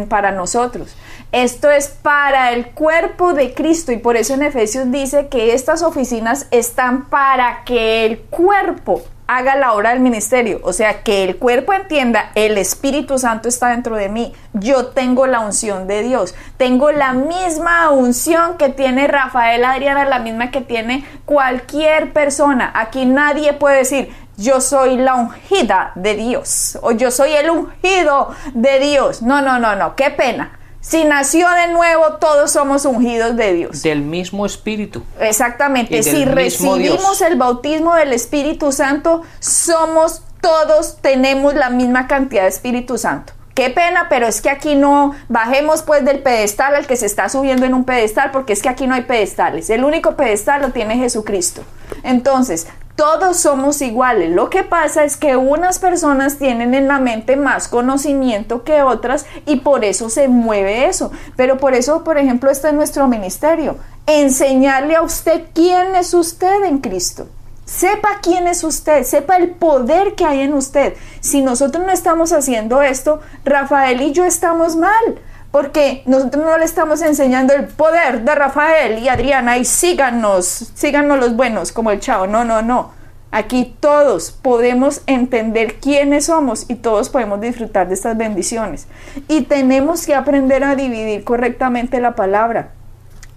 para 0.10 0.32
nosotros. 0.32 0.96
Esto 1.31 1.69
es 1.69 1.89
para 1.89 2.51
el 2.53 2.67
cuerpo 2.67 3.34
de 3.34 3.53
Cristo 3.53 3.91
y 3.91 3.98
por 3.98 4.15
eso 4.15 4.34
en 4.34 4.43
Efesios 4.43 4.91
dice 4.91 5.27
que 5.27 5.53
estas 5.53 5.84
oficinas 5.84 6.48
están 6.51 7.10
para 7.10 7.65
que 7.65 8.05
el 8.05 8.19
cuerpo 8.19 9.01
haga 9.27 9.57
la 9.57 9.74
obra 9.74 9.89
del 9.89 10.00
ministerio, 10.00 10.62
o 10.63 10.72
sea, 10.72 11.03
que 11.03 11.25
el 11.25 11.36
cuerpo 11.36 11.74
entienda, 11.74 12.31
el 12.36 12.57
Espíritu 12.57 13.19
Santo 13.19 13.50
está 13.50 13.69
dentro 13.69 13.98
de 13.98 14.07
mí, 14.07 14.34
yo 14.53 14.88
tengo 14.88 15.27
la 15.27 15.41
unción 15.41 15.86
de 15.86 16.01
Dios, 16.01 16.34
tengo 16.55 16.91
la 16.91 17.12
misma 17.12 17.89
unción 17.89 18.57
que 18.57 18.69
tiene 18.69 19.05
Rafael 19.07 19.65
Adriana, 19.65 20.05
la 20.05 20.19
misma 20.19 20.50
que 20.50 20.62
tiene 20.62 21.05
cualquier 21.25 22.13
persona. 22.13 22.72
Aquí 22.74 23.05
nadie 23.05 23.51
puede 23.51 23.79
decir, 23.79 24.15
yo 24.38 24.62
soy 24.62 24.96
la 24.96 25.15
ungida 25.15 25.91
de 25.96 26.15
Dios 26.15 26.77
o 26.81 26.91
yo 26.91 27.12
soy 27.12 27.34
el 27.34 27.50
ungido 27.50 28.34
de 28.53 28.79
Dios. 28.79 29.22
No, 29.22 29.41
no, 29.41 29.60
no, 29.60 29.75
no, 29.75 29.96
qué 29.96 30.10
pena. 30.10 30.56
Si 30.88 31.03
nació 31.03 31.50
de 31.50 31.74
nuevo, 31.74 32.13
todos 32.13 32.51
somos 32.51 32.86
ungidos 32.86 33.36
de 33.36 33.53
Dios. 33.53 33.84
Del 33.84 34.01
mismo 34.01 34.46
Espíritu. 34.46 35.03
Exactamente. 35.20 36.01
Si 36.01 36.24
recibimos 36.24 37.20
el 37.20 37.36
bautismo 37.36 37.94
del 37.96 38.13
Espíritu 38.13 38.72
Santo, 38.72 39.24
somos 39.39 40.22
todos, 40.39 41.00
tenemos 41.01 41.56
la 41.56 41.70
misma 41.70 42.08
cantidad 42.08 42.44
de 42.44 42.48
Espíritu 42.48 42.98
Santo. 42.98 43.34
Qué 43.53 43.70
pena, 43.70 44.06
pero 44.08 44.27
es 44.27 44.39
que 44.39 44.50
aquí 44.50 44.75
no 44.75 45.13
bajemos 45.27 45.82
pues 45.82 46.06
del 46.06 46.20
pedestal 46.20 46.75
al 46.75 46.88
que 46.88 46.96
se 46.96 47.08
está 47.08 47.27
subiendo 47.27 47.65
en 47.65 47.74
un 47.74 47.84
pedestal, 47.84 48.32
porque 48.32 48.53
es 48.53 48.62
que 48.62 48.70
aquí 48.70 48.88
no 48.88 48.96
hay 48.96 49.01
pedestales. 49.01 49.70
El 49.70 49.84
único 49.84 50.15
pedestal 50.15 50.62
lo 50.62 50.70
tiene 50.70 50.96
Jesucristo. 50.96 51.63
Entonces, 52.03 52.67
todos 52.98 53.38
somos 53.38 53.82
iguales. 53.82 54.32
Lo 54.32 54.50
que 54.50 54.63
pasa 54.63 55.06
es 55.06 55.16
que 55.16 55.38
unas 55.38 55.77
personas 55.77 56.38
tienen 56.39 56.74
en 56.74 56.88
la 56.88 57.00
mente 57.00 57.38
más 57.38 57.68
conocimiento 57.68 58.63
que 58.63 58.82
otras 58.82 59.27
y 59.46 59.58
por 59.58 59.86
eso 59.86 60.10
se 60.10 60.27
mueve 60.27 60.88
eso. 60.88 61.12
Pero 61.38 61.58
por 61.58 61.75
eso, 61.75 62.04
por 62.04 62.18
ejemplo, 62.18 62.50
está 62.50 62.70
en 62.70 62.75
nuestro 62.75 63.08
ministerio. 63.08 63.77
Enseñarle 64.08 64.96
a 64.96 65.04
usted 65.04 65.44
quién 65.54 65.96
es 65.96 66.13
usted 66.16 66.63
en 66.63 66.80
Cristo. 66.80 67.27
Sepa 67.66 68.20
quién 68.24 68.48
es 68.48 68.63
usted, 68.63 69.04
sepa 69.04 69.38
el 69.38 69.51
poder 69.51 70.16
que 70.16 70.25
hay 70.25 70.39
en 70.39 70.54
usted. 70.54 70.96
Si 71.20 71.42
nosotros 71.42 71.86
no 71.86 71.92
estamos 71.92 72.32
haciendo 72.32 72.82
esto, 72.82 73.20
Rafael 73.46 74.01
y 74.01 74.13
yo 74.13 74.24
estamos 74.24 74.75
mal 74.75 75.20
porque 75.51 76.04
nosotros 76.06 76.44
no 76.44 76.58
le 76.58 76.66
estamos 76.66 77.01
enseñando 77.01 77.54
el 77.54 77.66
poder 77.66 78.24
de 78.24 78.36
Rafael 78.36 79.00
y 79.00 79.10
Adriana 79.10 79.58
y 79.58 79.66
síganos, 79.66 80.72
síganos 80.74 81.20
los 81.20 81.36
buenos 81.36 81.72
como 81.72 81.92
el 81.92 82.00
chavo. 82.00 82.27
No, 82.27 82.44
no, 82.44 82.62
no. 82.62 82.92
Aquí 83.32 83.75
todos 83.80 84.32
podemos 84.32 85.01
entender 85.06 85.80
quiénes 85.80 86.25
somos 86.25 86.66
y 86.70 86.75
todos 86.75 87.10
podemos 87.10 87.42
disfrutar 87.42 87.88
de 87.88 87.94
estas 87.94 88.18
bendiciones. 88.18 88.88
Y 89.27 89.42
tenemos 89.42 90.06
que 90.06 90.16
aprender 90.16 90.63
a 90.63 90.75
dividir 90.75 91.24
correctamente 91.24 92.00
la 92.00 92.16
palabra. 92.16 92.70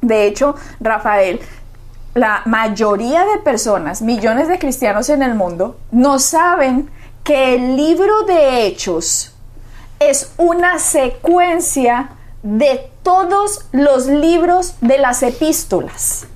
De 0.01 0.27
hecho, 0.27 0.55
Rafael, 0.81 1.41
la 2.15 2.43
mayoría 2.47 3.25
de 3.25 3.39
personas, 3.39 4.01
millones 4.03 4.49
de 4.49 4.59
cristianos 4.59 5.09
en 5.11 5.23
el 5.23 5.35
mundo, 5.35 5.79
no 5.91 6.19
saben 6.19 6.89
que 7.25 7.55
el 7.55 7.77
libro 7.77 8.23
de 8.23 8.67
hechos 8.67 9.30
es 10.01 10.33
una 10.39 10.79
secuencia 10.79 12.11
de 12.43 12.91
todos 13.03 13.67
los 13.71 14.07
libros 14.07 14.75
de 14.81 14.99
las 14.99 15.23
epístolas 15.23 16.27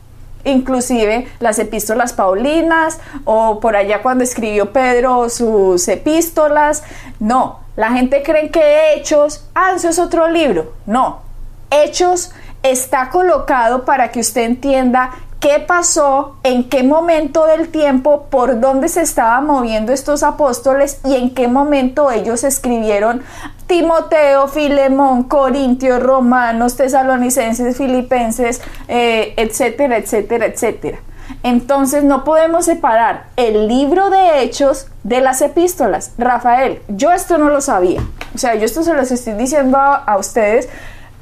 inclusive 0.45 1.27
las 1.41 1.59
epístolas 1.59 2.13
paulinas 2.13 3.01
o 3.25 3.61
por 3.61 3.77
allá 3.77 4.03
cuando 4.03 4.25
escribió 4.25 4.73
Pedro 4.73 5.29
sus 5.31 5.89
epístolas. 5.89 6.83
No, 7.19 7.61
la 7.77 7.93
gente 7.93 8.23
cree 8.23 8.51
que 8.51 8.95
Hechos, 8.95 9.49
ah, 9.55 9.73
eso 9.75 9.89
es 9.89 9.99
otro 9.99 10.29
libro. 10.29 10.75
No, 10.87 11.23
Hechos 11.71 12.33
está 12.63 13.11
colocado 13.11 13.85
para 13.85 14.11
que 14.11 14.21
usted 14.21 14.43
entienda 14.43 15.13
qué 15.45 15.61
pasó, 15.61 16.37
en 16.43 16.71
qué 16.71 16.83
momento 16.83 17.45
del 17.45 17.69
tiempo, 17.69 18.29
por 18.31 18.61
dónde 18.61 18.89
se 18.89 19.03
estaban 19.03 19.45
moviendo 19.47 19.93
estos 19.93 20.23
apóstoles 20.23 21.01
y 21.05 21.17
en 21.17 21.35
qué 21.35 21.49
momento 21.49 22.11
ellos 22.11 22.45
escribieron 22.45 23.23
Timoteo, 23.67 24.49
Filemón, 24.49 25.25
Corintios, 25.25 26.03
Romanos, 26.03 26.79
Tesalonicenses, 26.79 27.77
Filipenses, 27.77 28.63
eh, 28.89 29.35
etcétera, 29.37 29.99
etcétera, 29.99 30.47
etcétera. 30.47 31.01
Entonces 31.43 32.05
no 32.05 32.25
podemos 32.25 32.65
separar 32.65 33.27
el 33.37 33.69
libro 33.69 34.09
de 34.09 34.41
hechos 34.41 34.87
de 35.03 35.21
las 35.21 35.43
epístolas. 35.43 36.13
Rafael, 36.17 36.81
yo 36.89 37.13
esto 37.13 37.37
no 37.37 37.51
lo 37.51 37.61
sabía. 37.61 38.01
O 38.35 38.39
sea, 38.39 38.55
yo 38.55 38.65
esto 38.65 38.83
se 38.83 38.95
los 38.95 39.11
estoy 39.11 39.35
diciendo 39.35 39.77
a, 39.77 40.17
ustedes, 40.17 40.71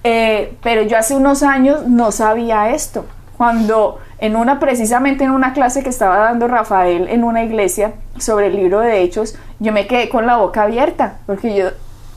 eh, 0.05 0.57
pero 0.63 0.83
yo 0.83 0.97
hace 0.97 1.17
unos 1.17 1.43
años 1.43 1.89
no 1.89 2.13
sabía 2.13 2.71
esto. 2.71 3.05
Cuando 3.37 3.99
en 4.23 4.37
una, 4.37 4.61
precisamente 4.61 5.25
en 5.25 5.33
una 5.33 5.53
clase 5.53 5.83
que 5.83 5.89
estaba 5.89 6.17
dando 6.19 6.47
Rafael 6.47 7.09
en 7.09 7.25
una 7.25 7.43
iglesia 7.43 7.95
sobre 8.19 8.47
el 8.47 8.57
libro 8.57 8.79
de 8.79 9.03
Hechos, 9.03 9.35
yo 9.59 9.73
me 9.73 9.89
quedé 9.89 10.09
con 10.09 10.27
la 10.27 10.37
boca 10.37 10.63
abierta, 10.63 11.15
porque 11.27 11.53
yo, 11.57 11.71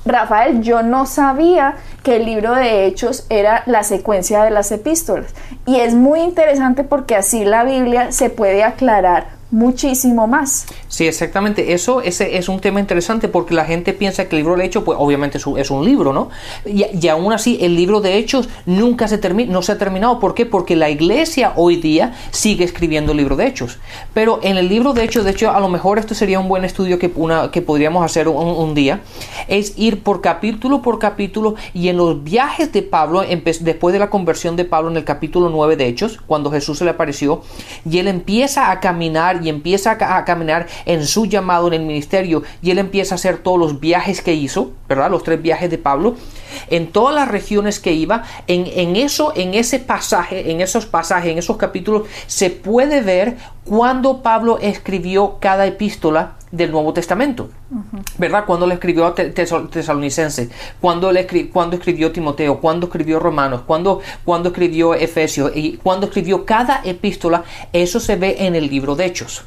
Rafael, 0.05 0.61
yo 0.61 0.83
no 0.83 1.07
sabía 1.07 1.73
que 2.03 2.17
el 2.17 2.25
libro 2.25 2.53
de 2.53 2.85
Hechos 2.85 3.25
era 3.29 3.63
la 3.65 3.81
secuencia 3.81 4.43
de 4.43 4.51
las 4.51 4.71
epístolas. 4.71 5.33
Y 5.65 5.77
es 5.77 5.95
muy 5.95 6.19
interesante 6.19 6.83
porque 6.83 7.15
así 7.15 7.43
la 7.43 7.63
Biblia 7.63 8.11
se 8.11 8.29
puede 8.29 8.63
aclarar 8.63 9.29
muchísimo 9.55 10.27
más. 10.27 10.65
Sí, 10.89 11.07
exactamente. 11.07 11.73
Eso 11.73 12.01
ese 12.01 12.37
es 12.37 12.49
un 12.49 12.59
tema 12.59 12.81
interesante 12.81 13.29
porque 13.29 13.53
la 13.53 13.63
gente 13.63 13.93
piensa 13.93 14.27
que 14.27 14.35
el 14.35 14.41
libro 14.41 14.57
de 14.57 14.65
Hechos, 14.65 14.83
pues 14.83 14.97
obviamente 14.99 15.37
es 15.37 15.71
un, 15.71 15.85
libro, 15.85 16.11
¿no? 16.11 16.29
Y, 16.65 17.07
aún 17.07 17.31
así, 17.31 17.57
el 17.61 17.75
libro 17.75 18.01
de 18.01 18.17
Hechos 18.17 18.49
nunca 18.65 19.07
se 19.07 19.17
termina, 19.17 19.53
no 19.53 19.61
se 19.61 19.71
ha 19.71 19.77
terminado. 19.77 20.19
¿Por 20.19 20.33
qué? 20.33 20.45
Porque 20.45 20.75
la 20.75 20.89
iglesia 20.89 21.53
hoy 21.55 21.77
día 21.77 22.13
sigue 22.31 22.65
escribiendo 22.65 23.13
el 23.13 23.17
libro 23.17 23.37
de 23.37 23.47
Hechos. 23.47 23.79
Pero 24.13 24.39
en 24.43 24.57
el 24.57 24.67
libro 24.67 24.93
de 24.93 25.03
Hechos, 25.03 25.23
de 25.23 25.31
hecho, 25.31 25.51
a 25.51 25.59
lo 25.61 25.69
mejor 25.69 25.99
esto 25.99 26.15
sería 26.15 26.39
un 26.39 26.49
buen 26.49 26.65
estudio 26.65 26.99
que, 26.99 27.09
una, 27.15 27.49
que 27.49 27.61
podríamos 27.61 28.03
hacer 28.03 28.27
un, 28.27 28.75
día, 28.75 29.01
es 29.47 29.77
ir 29.77 30.03
por 30.03 30.19
capítulo 30.19 30.81
por 30.81 30.99
capítulo 30.99 31.55
y 31.73 31.87
en 31.87 31.97
los 31.97 32.23
viajes 32.23 32.73
de 32.73 32.81
Pablo, 32.81 33.23
después 33.61 33.93
de 33.93 33.99
la 33.99 34.09
conversión 34.09 34.57
de 34.57 34.65
Pablo 34.65 34.89
en 34.89 34.97
el 34.97 35.05
capítulo 35.05 35.49
9 35.49 35.77
de 35.77 35.87
Hechos, 35.87 36.19
cuando 36.27 36.51
Jesús 36.51 36.79
se 36.79 36.83
le 36.83 36.91
apareció, 36.91 37.43
y 37.89 37.99
él 37.99 38.07
empieza 38.07 38.71
a 38.71 38.79
caminar 38.81 39.44
y 39.45 39.49
empieza 39.49 39.91
a, 39.91 40.25
caminar 40.25 40.67
en 40.85 41.05
su 41.05 41.25
llamado 41.25 41.67
en 41.67 41.73
el 41.73 41.81
ministerio 41.83 42.43
y 42.61 42.71
él 42.71 42.79
empieza 42.79 43.15
a 43.15 43.17
hacer 43.17 43.37
todos 43.37 43.59
los 43.59 43.79
viajes 43.79 44.21
que 44.21 44.33
hizo, 44.33 44.71
¿verdad? 44.89 45.11
Los 45.11 45.23
tres 45.23 45.41
viajes 45.41 45.69
de 45.69 45.77
Pablo, 45.77 46.15
en 46.69 46.87
todas 46.87 47.13
las 47.13 47.27
regiones 47.27 47.79
que 47.79 47.93
iba, 47.93 48.23
en, 48.47 48.65
en 48.65 48.95
eso, 48.95 49.33
en 49.35 49.53
ese 49.53 49.79
pasaje, 49.79 50.51
en 50.51 50.61
esos 50.61 50.85
pasajes, 50.85 51.31
en 51.31 51.37
esos 51.37 51.57
capítulos, 51.57 52.07
se 52.27 52.49
puede 52.49 53.01
ver 53.01 53.37
cuando 53.65 54.21
Pablo 54.21 54.57
escribió 54.59 55.37
cada 55.39 55.65
epístola 55.65 56.33
del 56.55 56.71
Nuevo 56.71 56.93
Testamento, 56.93 57.49
¿verdad? 58.17 58.45
Cuando 58.45 58.65
le 58.65 58.75
escribió 58.75 59.05
a 59.05 59.13
Tesalonicense, 59.13 60.49
cuando, 60.79 61.11
le 61.11 61.27
cuando 61.49 61.75
escribió 61.75 62.11
Timoteo, 62.11 62.59
cuando 62.59 62.85
escribió 62.87 63.19
Romanos, 63.19 63.61
cuando, 63.65 64.01
cuando 64.23 64.49
escribió 64.49 64.93
Efesios 64.93 65.51
y 65.53 65.77
cuando 65.77 66.07
escribió 66.07 66.45
cada 66.45 66.81
epístola, 66.83 67.43
eso 67.73 67.99
se 67.99 68.15
ve 68.15 68.37
en 68.39 68.55
el 68.55 68.69
libro 68.69 68.95
de 68.95 69.05
Hechos. 69.05 69.43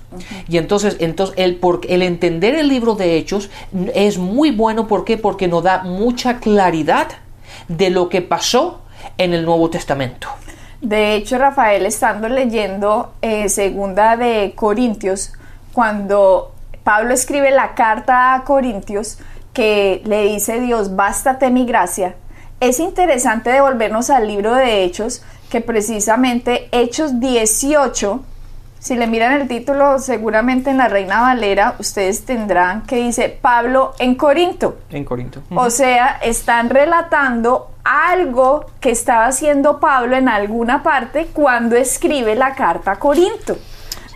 Y 0.49 0.59
entonces, 0.59 0.97
entonces 1.01 1.35
el, 1.39 1.59
el 1.89 2.03
entender 2.03 2.55
el 2.55 2.69
libro 2.69 2.95
de 2.95 3.17
Hechos 3.17 3.51
es 3.95 4.19
muy 4.19 4.51
bueno, 4.51 4.87
¿por 4.87 5.05
qué? 5.05 5.17
Porque 5.17 5.49
nos 5.49 5.63
da 5.63 5.83
mucha 5.83 6.41
claridad 6.41 7.09
de 7.69 7.91
lo 7.91 8.09
que 8.09 8.23
pasó 8.23 8.83
en 9.17 9.33
el 9.33 9.45
Nuevo 9.45 9.71
Testamento. 9.71 10.29
De 10.81 11.15
hecho, 11.15 11.39
Rafael, 11.39 11.87
estando 11.87 12.29
leyendo 12.29 13.15
eh, 13.21 13.49
segunda 13.49 14.17
de 14.17 14.53
Corintios, 14.55 15.33
cuando 15.73 16.53
Pablo 16.89 17.13
escribe 17.13 17.51
la 17.51 17.75
carta 17.75 18.33
a 18.33 18.45
Corintios 18.45 19.19
que 19.53 20.01
le 20.07 20.23
dice 20.23 20.59
Dios, 20.59 20.97
bástate 20.97 21.51
mi 21.51 21.67
gracia, 21.67 22.15
es 22.61 22.81
interesante 22.81 23.51
devolvernos 23.51 24.09
al 24.09 24.27
libro 24.27 24.55
de 24.55 24.85
Hechos, 24.85 25.23
que 25.51 25.61
precisamente 25.61 26.71
Hechos 26.73 27.21
18, 27.21 28.25
si 28.79 28.97
le 28.97 29.07
miran 29.07 29.35
el 29.35 29.49
título, 29.49 29.99
seguramente 29.99 30.71
en 30.71 30.79
la 30.79 30.89
Reina 30.89 31.21
Valera, 31.21 31.75
ustedes 31.79 32.25
tendrán 32.25 32.87
que 32.87 32.97
dice 32.97 33.29
Pablo 33.29 33.93
en 33.99 34.15
Corinto. 34.15 34.79
En 34.89 35.05
Corinto. 35.05 35.43
O 35.57 35.69
sea, 35.69 36.19
están 36.23 36.71
relatando 36.71 37.71
algo 37.85 38.65
que 38.81 38.93
estaba 38.93 39.27
haciendo 39.27 39.79
Pablo 39.79 40.17
en 40.17 40.31
alguna 40.31 40.83
parte 40.83 41.27
cuando 41.35 41.77
escribe 41.77 42.35
la 42.35 42.55
carta 42.55 42.93
a 42.93 42.99
Corinto. 42.99 43.59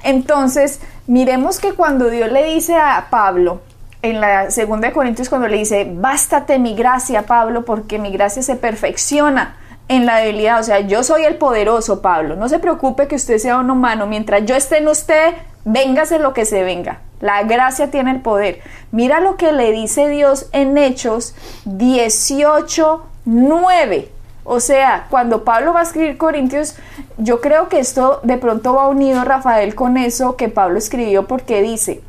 Entonces, 0.04 0.80
miremos 1.06 1.58
que 1.60 1.74
cuando 1.74 2.08
Dios 2.10 2.30
le 2.30 2.44
dice 2.44 2.76
a 2.76 3.08
Pablo, 3.10 3.60
en 4.02 4.20
la 4.20 4.50
segunda 4.50 4.88
de 4.88 4.94
Corintios, 4.94 5.28
cuando 5.28 5.48
le 5.48 5.58
dice, 5.58 5.88
bástate 5.88 6.58
mi 6.58 6.74
gracia, 6.74 7.22
Pablo, 7.22 7.64
porque 7.64 7.98
mi 7.98 8.10
gracia 8.10 8.42
se 8.42 8.56
perfecciona 8.56 9.56
en 9.88 10.06
la 10.06 10.16
debilidad. 10.16 10.60
O 10.60 10.62
sea, 10.64 10.80
yo 10.80 11.02
soy 11.04 11.24
el 11.24 11.36
poderoso, 11.36 12.02
Pablo. 12.02 12.36
No 12.36 12.48
se 12.48 12.58
preocupe 12.58 13.06
que 13.06 13.14
usted 13.14 13.38
sea 13.38 13.58
un 13.58 13.70
humano. 13.70 14.06
Mientras 14.06 14.44
yo 14.44 14.56
esté 14.56 14.78
en 14.78 14.88
usted, 14.88 15.34
véngase 15.64 16.18
lo 16.18 16.32
que 16.32 16.44
se 16.44 16.64
venga. 16.64 16.98
La 17.20 17.44
gracia 17.44 17.90
tiene 17.90 18.10
el 18.10 18.20
poder. 18.20 18.60
Mira 18.90 19.20
lo 19.20 19.36
que 19.36 19.52
le 19.52 19.70
dice 19.70 20.08
Dios 20.08 20.48
en 20.52 20.76
Hechos 20.76 21.34
18, 21.64 23.06
9. 23.24 24.11
O 24.44 24.58
sea, 24.58 25.06
cuando 25.08 25.44
Pablo 25.44 25.72
va 25.72 25.80
a 25.80 25.84
escribir 25.84 26.18
Corintios, 26.18 26.74
yo 27.16 27.40
creo 27.40 27.68
que 27.68 27.78
esto 27.78 28.20
de 28.24 28.38
pronto 28.38 28.74
va 28.74 28.88
unido 28.88 29.24
Rafael 29.24 29.74
con 29.74 29.96
eso 29.96 30.36
que 30.36 30.48
Pablo 30.48 30.78
escribió 30.78 31.28
porque 31.28 31.62
dice, 31.62 32.02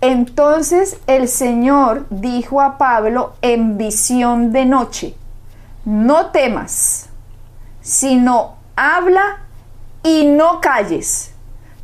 entonces 0.00 0.98
el 1.06 1.28
Señor 1.28 2.06
dijo 2.08 2.62
a 2.62 2.78
Pablo 2.78 3.34
en 3.42 3.76
visión 3.76 4.52
de 4.52 4.64
noche, 4.64 5.14
no 5.84 6.26
temas, 6.26 7.08
sino 7.82 8.56
habla 8.74 9.40
y 10.02 10.24
no 10.24 10.60
calles, 10.60 11.32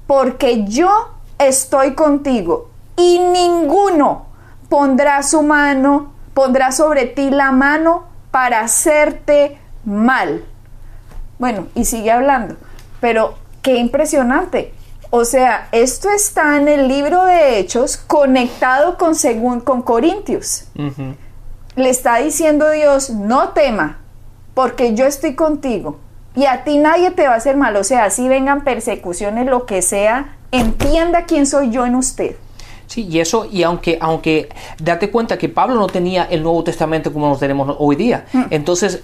porque 0.06 0.64
yo 0.64 1.10
estoy 1.38 1.94
contigo 1.94 2.70
y 2.96 3.18
ninguno 3.18 4.26
pondrá 4.70 5.22
su 5.22 5.42
mano, 5.42 6.12
pondrá 6.32 6.72
sobre 6.72 7.06
ti 7.06 7.30
la 7.30 7.52
mano 7.52 8.04
para 8.30 8.60
hacerte 8.60 9.58
mal. 9.84 10.44
Bueno, 11.38 11.66
y 11.74 11.84
sigue 11.84 12.10
hablando, 12.10 12.56
pero 13.00 13.34
qué 13.62 13.76
impresionante. 13.76 14.72
O 15.10 15.24
sea, 15.24 15.68
esto 15.72 16.10
está 16.10 16.56
en 16.56 16.68
el 16.68 16.88
libro 16.88 17.24
de 17.24 17.58
Hechos 17.58 17.96
conectado 17.96 18.98
con, 18.98 19.14
según, 19.14 19.60
con 19.60 19.82
Corintios. 19.82 20.68
Le 21.76 21.88
está 21.88 22.16
diciendo 22.16 22.70
Dios, 22.70 23.10
no 23.10 23.50
tema, 23.50 23.98
porque 24.54 24.94
yo 24.94 25.06
estoy 25.06 25.34
contigo. 25.34 25.98
Y 26.34 26.46
a 26.46 26.64
ti 26.64 26.78
nadie 26.78 27.12
te 27.12 27.28
va 27.28 27.34
a 27.34 27.36
hacer 27.36 27.56
mal. 27.56 27.76
O 27.76 27.84
sea, 27.84 28.10
si 28.10 28.28
vengan 28.28 28.64
persecuciones, 28.64 29.46
lo 29.46 29.66
que 29.66 29.82
sea, 29.82 30.36
entienda 30.50 31.26
quién 31.26 31.46
soy 31.46 31.70
yo 31.70 31.86
en 31.86 31.94
usted. 31.94 32.36
Sí, 32.86 33.06
y 33.10 33.20
eso, 33.20 33.46
y 33.50 33.62
aunque, 33.62 33.98
aunque 34.00 34.48
date 34.78 35.10
cuenta 35.10 35.38
que 35.38 35.48
Pablo 35.48 35.74
no 35.76 35.86
tenía 35.86 36.24
el 36.24 36.42
Nuevo 36.42 36.62
Testamento 36.62 37.12
como 37.12 37.30
lo 37.30 37.36
tenemos 37.36 37.76
hoy 37.78 37.96
día, 37.96 38.26
mm. 38.32 38.42
entonces 38.50 39.02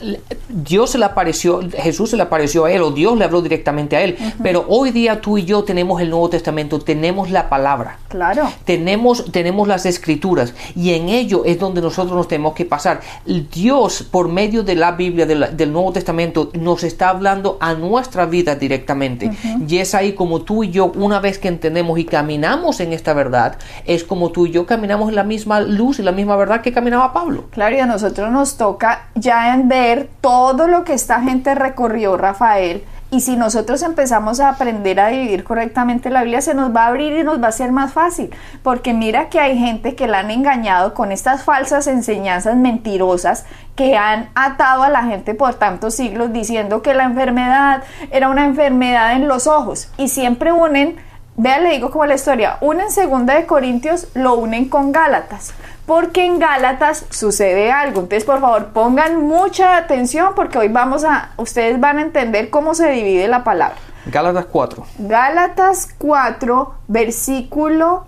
Dios 0.48 0.90
se 0.90 0.98
le 0.98 1.06
apareció, 1.06 1.60
Jesús 1.76 2.10
se 2.10 2.16
le 2.16 2.22
apareció 2.22 2.66
a 2.66 2.72
él, 2.72 2.82
o 2.82 2.90
Dios 2.90 3.16
le 3.16 3.24
habló 3.24 3.42
directamente 3.42 3.96
a 3.96 4.02
él, 4.02 4.16
pero 4.42 4.64
hoy 4.68 4.90
día 4.90 5.20
tú 5.20 5.38
y 5.38 5.44
yo 5.44 5.64
tenemos 5.64 6.00
el 6.00 6.10
Nuevo 6.10 6.28
Testamento, 6.28 6.78
tenemos 6.78 7.30
la 7.30 7.48
palabra, 7.48 7.98
claro, 8.08 8.50
tenemos, 8.64 9.30
tenemos 9.32 9.66
las 9.66 9.86
escrituras, 9.86 10.54
y 10.76 10.92
en 10.92 11.08
ello 11.08 11.44
es 11.44 11.58
donde 11.58 11.80
nosotros 11.80 12.16
nos 12.16 12.28
tenemos 12.28 12.54
que 12.54 12.64
pasar. 12.64 13.00
Dios, 13.24 14.02
por 14.02 14.28
medio 14.28 14.62
de 14.62 14.74
la 14.74 14.92
Biblia, 14.92 15.26
del 15.26 15.72
Nuevo 15.72 15.92
Testamento, 15.92 16.50
nos 16.54 16.84
está 16.84 17.08
hablando 17.08 17.56
a 17.60 17.74
nuestra 17.74 18.26
vida 18.26 18.54
directamente, 18.54 19.30
y 19.66 19.78
es 19.78 19.94
ahí 19.94 20.12
como 20.12 20.42
tú 20.42 20.64
y 20.64 20.70
yo, 20.70 20.92
una 20.96 21.20
vez 21.20 21.38
que 21.38 21.48
entendemos 21.48 21.98
y 21.98 22.04
caminamos 22.04 22.80
en 22.80 22.92
esta 22.92 23.14
verdad, 23.14 23.58
es 23.86 24.04
como 24.04 24.30
tú 24.30 24.46
y 24.46 24.50
yo 24.50 24.66
caminamos 24.66 25.08
en 25.08 25.16
la 25.16 25.24
misma 25.24 25.60
luz 25.60 25.98
y 25.98 26.02
la 26.02 26.12
misma 26.12 26.36
verdad 26.36 26.60
que 26.60 26.72
caminaba 26.72 27.12
Pablo. 27.12 27.46
Claro, 27.50 27.76
y 27.76 27.80
a 27.80 27.86
nosotros 27.86 28.30
nos 28.30 28.56
toca 28.56 29.08
ya 29.14 29.54
en 29.54 29.68
ver 29.68 30.08
todo 30.20 30.68
lo 30.68 30.84
que 30.84 30.94
esta 30.94 31.20
gente 31.20 31.54
recorrió, 31.54 32.16
Rafael, 32.16 32.84
y 33.12 33.22
si 33.22 33.36
nosotros 33.36 33.82
empezamos 33.82 34.38
a 34.38 34.50
aprender 34.50 35.00
a 35.00 35.08
dividir 35.08 35.42
correctamente 35.42 36.10
la 36.10 36.22
Biblia, 36.22 36.40
se 36.40 36.54
nos 36.54 36.74
va 36.74 36.84
a 36.84 36.86
abrir 36.88 37.12
y 37.18 37.24
nos 37.24 37.42
va 37.42 37.48
a 37.48 37.52
ser 37.52 37.72
más 37.72 37.92
fácil. 37.92 38.30
Porque 38.62 38.94
mira 38.94 39.28
que 39.28 39.40
hay 39.40 39.58
gente 39.58 39.96
que 39.96 40.06
la 40.06 40.20
han 40.20 40.30
engañado 40.30 40.94
con 40.94 41.10
estas 41.10 41.42
falsas 41.42 41.88
enseñanzas 41.88 42.56
mentirosas 42.56 43.46
que 43.74 43.96
han 43.96 44.28
atado 44.36 44.84
a 44.84 44.88
la 44.88 45.02
gente 45.02 45.34
por 45.34 45.54
tantos 45.54 45.96
siglos 45.96 46.32
diciendo 46.32 46.82
que 46.82 46.94
la 46.94 47.02
enfermedad 47.02 47.82
era 48.12 48.28
una 48.28 48.44
enfermedad 48.44 49.14
en 49.14 49.26
los 49.26 49.48
ojos. 49.48 49.90
Y 49.96 50.06
siempre 50.06 50.52
unen 50.52 50.96
Vea, 51.42 51.58
le 51.58 51.70
digo 51.70 51.90
como 51.90 52.04
la 52.04 52.16
historia, 52.16 52.58
una 52.60 52.82
en 52.82 52.90
segunda 52.90 53.34
de 53.34 53.46
Corintios 53.46 54.08
lo 54.12 54.34
unen 54.34 54.68
con 54.68 54.92
Gálatas, 54.92 55.54
porque 55.86 56.26
en 56.26 56.38
Gálatas 56.38 57.06
sucede 57.08 57.72
algo. 57.72 58.00
Entonces, 58.00 58.24
por 58.24 58.42
favor, 58.42 58.66
pongan 58.74 59.22
mucha 59.22 59.78
atención 59.78 60.34
porque 60.36 60.58
hoy 60.58 60.68
vamos 60.68 61.02
a, 61.02 61.30
ustedes 61.38 61.80
van 61.80 61.96
a 61.96 62.02
entender 62.02 62.50
cómo 62.50 62.74
se 62.74 62.90
divide 62.90 63.26
la 63.26 63.42
palabra. 63.42 63.78
Gálatas 64.04 64.44
4. 64.52 64.84
Gálatas 64.98 65.88
4, 65.96 66.74
versículo 66.88 68.04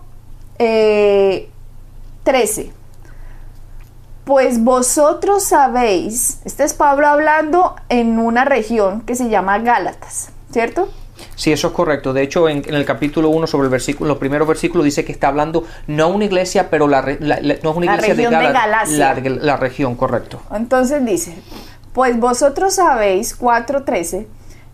eh, 0.59 1.49
13. 2.25 2.71
Pues 4.27 4.63
vosotros 4.63 5.43
sabéis, 5.43 6.43
este 6.45 6.65
es 6.65 6.75
Pablo 6.75 7.07
hablando 7.07 7.77
en 7.89 8.19
una 8.19 8.45
región 8.45 9.01
que 9.01 9.15
se 9.15 9.31
llama 9.31 9.59
Gálatas, 9.61 10.29
¿cierto? 10.51 10.91
Sí, 11.37 11.53
eso 11.53 11.69
es 11.69 11.73
correcto. 11.73 12.13
De 12.13 12.23
hecho, 12.23 12.49
en, 12.49 12.63
en 12.67 12.75
el 12.75 12.85
capítulo 12.85 13.29
1 13.31 13.47
sobre 13.47 13.67
el 13.67 13.71
versículo, 13.71 14.09
los 14.09 14.19
primeros 14.19 14.47
versículos 14.49 14.85
dice 14.85 15.05
que 15.05 15.13
está 15.13 15.29
hablando 15.29 15.65
no 15.87 16.09
una 16.09 16.25
iglesia, 16.25 16.69
pero 16.71 16.89
la, 16.89 17.01
re- 17.03 17.19
la- 17.21 17.39
la- 17.41 17.57
no 17.63 17.71
es 17.71 17.77
una 17.77 17.87
La 17.87 17.95
iglesia 17.95 18.15
región 18.15 18.33
de, 18.33 18.39
de 18.39 18.45
Gala- 18.53 18.61
Galacia. 18.61 19.15
La, 19.15 19.31
la 19.45 19.57
región, 19.57 19.95
correcto. 19.95 20.41
Entonces 20.55 21.05
dice, 21.05 21.37
pues 21.93 22.19
vosotros 22.19 22.75
sabéis, 22.75 23.39
4.13, 23.39 24.27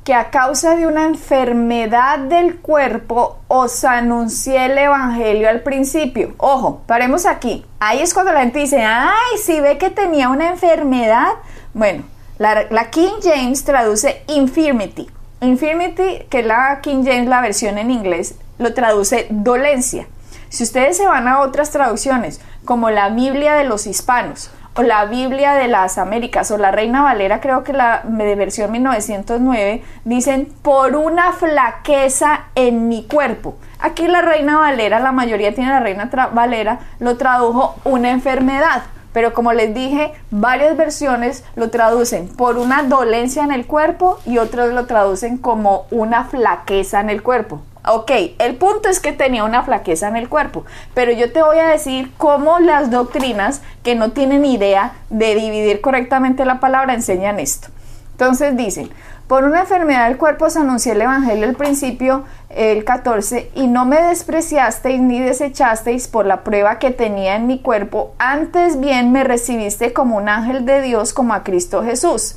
que 0.05 0.15
a 0.15 0.31
causa 0.31 0.75
de 0.77 0.87
una 0.87 1.05
enfermedad 1.05 2.19
del 2.21 2.57
cuerpo 2.61 3.39
os 3.49 3.85
anuncié 3.85 4.67
el 4.67 4.79
Evangelio 4.79 5.49
al 5.51 5.61
principio. 5.63 6.35
Ojo, 6.39 6.83
paremos 6.87 7.27
aquí. 7.27 7.67
Ahí 7.81 8.01
es 8.01 8.15
cuando 8.15 8.33
la 8.33 8.41
gente 8.41 8.61
dice, 8.61 8.83
ay, 8.83 9.39
si 9.43 9.61
ve 9.61 9.77
que 9.77 9.91
tenía 9.91 10.29
una 10.31 10.49
enfermedad. 10.49 11.29
Bueno, 11.75 12.05
la 12.39 12.91
King 12.91 13.21
James 13.23 13.65
traduce 13.65 14.23
infirmity. 14.29 15.09
Infirmity, 15.41 16.27
que 16.29 16.41
es 16.41 16.47
la 16.47 16.81
King 16.81 17.05
James, 17.05 17.29
la 17.29 17.41
versión 17.41 17.79
en 17.79 17.91
inglés, 17.91 18.35
lo 18.59 18.75
traduce 18.75 19.27
dolencia. 19.31 20.07
Si 20.49 20.65
ustedes 20.65 20.97
se 20.97 21.07
van 21.07 21.29
a 21.29 21.41
otras 21.41 21.71
traducciones, 21.71 22.41
como 22.65 22.91
la 22.91 23.11
Biblia 23.11 23.55
de 23.55 23.65
los 23.65 23.87
hispanos, 23.87 24.51
o 24.75 24.83
la 24.83 25.05
Biblia 25.05 25.55
de 25.55 25.69
las 25.69 25.99
Américas, 25.99 26.51
o 26.51 26.59
la 26.59 26.71
Reina 26.71 27.03
Valera, 27.03 27.41
creo 27.41 27.65
que 27.65 27.73
la 27.73 28.03
de 28.05 28.35
versión 28.35 28.73
1909, 28.73 29.83
dicen 30.05 30.53
por 30.63 30.97
una 30.97 31.33
flaqueza 31.33 32.47
en 32.55 32.89
mi 32.89 33.05
cuerpo. 33.05 33.57
Aquí 33.79 34.09
la 34.09 34.23
Reina 34.23 34.59
Valera, 34.59 34.99
la 34.99 35.13
mayoría 35.13 35.55
tiene 35.55 35.71
la 35.71 35.81
Reina 35.81 36.11
Valera, 36.33 36.81
lo 36.99 37.17
tradujo 37.17 37.77
una 37.85 38.11
enfermedad. 38.11 38.83
Pero 39.13 39.33
como 39.33 39.53
les 39.53 39.75
dije, 39.75 40.13
varias 40.31 40.77
versiones 40.77 41.45
lo 41.57 41.71
traducen 41.71 42.29
por 42.29 42.59
una 42.59 42.83
dolencia 42.83 43.43
en 43.43 43.53
el 43.53 43.67
cuerpo 43.67 44.19
y 44.27 44.39
otros 44.39 44.73
lo 44.73 44.87
traducen 44.87 45.39
como 45.39 45.87
una 45.91 46.25
flaqueza 46.25 47.01
en 47.01 47.11
el 47.11 47.23
cuerpo. 47.23 47.61
Ok, 47.87 48.11
el 48.39 48.57
punto 48.57 48.89
es 48.91 49.01
que 49.01 49.13
tenía 49.13 49.45
una 49.45 49.63
flaqueza 49.63 50.09
en 50.09 50.17
el 50.17 50.29
cuerpo, 50.29 50.65
pero 50.93 51.11
yo 51.11 51.33
te 51.33 51.43
voy 51.43 51.59
a 51.59 51.69
decir 51.69 52.13
cómo 52.19 52.59
las 52.59 52.91
doctrinas 52.91 53.63
que 53.83 53.95
no 53.95 54.11
tienen 54.11 54.45
idea 54.45 54.93
de 55.09 55.35
dividir 55.35 55.81
correctamente 55.81 56.45
la 56.45 56.61
palabra 56.61 56.93
enseñan 56.93 57.41
esto. 57.41 57.69
Entonces 58.13 58.57
dicen, 58.57 58.91
por 59.29 59.45
una 59.45 59.61
enfermedad 59.61 60.09
del 60.09 60.19
cuerpo 60.19 60.47
os 60.47 60.57
anuncié 60.57 60.93
el 60.93 61.03
Evangelio 61.03 61.47
al 61.47 61.55
principio, 61.55 62.25
el 62.51 62.85
14, 62.85 63.51
y 63.55 63.67
no 63.67 63.85
me 63.85 64.01
despreciasteis 64.01 65.01
ni 65.01 65.21
desechasteis 65.21 66.09
por 66.09 66.27
la 66.27 66.45
prueba 66.45 66.79
que 66.79 66.91
tenía 66.91 67.37
en 67.37 67.47
mi 67.47 67.61
cuerpo, 67.61 68.15
antes 68.19 68.81
bien 68.81 69.13
me 69.13 69.25
recibiste 69.25 69.93
como 69.93 70.17
un 70.17 70.29
ángel 70.29 70.65
de 70.65 70.81
Dios, 70.83 71.13
como 71.13 71.35
a 71.35 71.45
Cristo 71.45 71.83
Jesús. 71.83 72.37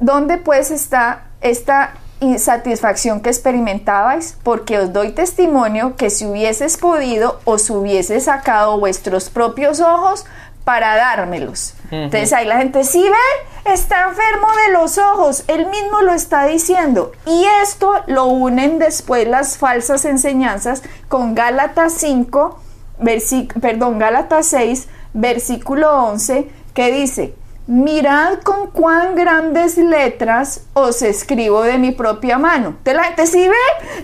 ¿Dónde 0.00 0.38
pues 0.38 0.70
está 0.70 1.26
esta 1.40 1.94
insatisfacción 2.20 3.20
que 3.20 3.30
experimentabais? 3.30 4.36
Porque 4.42 4.78
os 4.78 4.92
doy 4.92 5.12
testimonio 5.12 5.96
que 5.96 6.10
si 6.10 6.26
hubieses 6.26 6.76
podido, 6.76 7.40
os 7.44 7.70
hubiese 7.70 8.20
sacado 8.20 8.80
vuestros 8.80 9.30
propios 9.30 9.80
ojos 9.80 10.24
para 10.64 10.96
dármelos. 10.96 11.74
Entonces 12.04 12.32
ahí 12.32 12.46
la 12.46 12.58
gente, 12.58 12.84
sí 12.84 13.02
ve, 13.02 13.72
está 13.72 14.08
enfermo 14.08 14.48
de 14.66 14.72
los 14.72 14.98
ojos, 14.98 15.44
él 15.48 15.66
mismo 15.66 16.02
lo 16.02 16.12
está 16.12 16.44
diciendo. 16.46 17.12
Y 17.26 17.46
esto 17.62 17.92
lo 18.06 18.26
unen 18.26 18.78
después 18.78 19.26
las 19.28 19.56
falsas 19.58 20.04
enseñanzas 20.04 20.82
con 21.08 21.34
Gálatas 21.34 21.94
5, 21.94 22.58
versi- 23.00 23.52
perdón, 23.60 23.98
Gálatas 23.98 24.46
6, 24.48 24.88
versículo 25.12 25.90
11, 26.04 26.50
que 26.74 26.92
dice, 26.92 27.34
Mirad 27.66 28.40
con 28.42 28.66
cuán 28.72 29.14
grandes 29.14 29.78
letras 29.78 30.66
os 30.74 31.00
escribo 31.00 31.62
de 31.62 31.78
mi 31.78 31.92
propia 31.92 32.36
mano. 32.36 32.76
De 32.84 32.92
la 32.92 33.04
gente, 33.04 33.26
si 33.26 33.48
ve, 33.48 33.54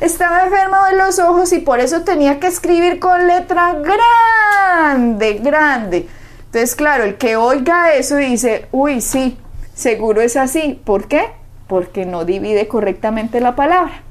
estaba 0.00 0.44
enfermo 0.44 0.78
de 0.90 0.96
los 0.96 1.18
ojos 1.18 1.52
y 1.52 1.58
por 1.58 1.78
eso 1.78 2.00
tenía 2.00 2.40
que 2.40 2.46
escribir 2.46 2.98
con 2.98 3.26
letra 3.26 3.74
grande, 3.74 5.34
grande. 5.42 6.08
Entonces, 6.50 6.74
claro, 6.74 7.04
el 7.04 7.16
que 7.16 7.36
oiga 7.36 7.94
eso 7.94 8.16
dice, 8.16 8.66
uy, 8.72 9.00
sí, 9.00 9.38
seguro 9.74 10.20
es 10.20 10.36
así. 10.36 10.80
¿Por 10.84 11.06
qué? 11.06 11.26
Porque 11.68 12.06
no 12.06 12.24
divide 12.24 12.66
correctamente 12.66 13.40
la 13.40 13.54
palabra 13.54 14.02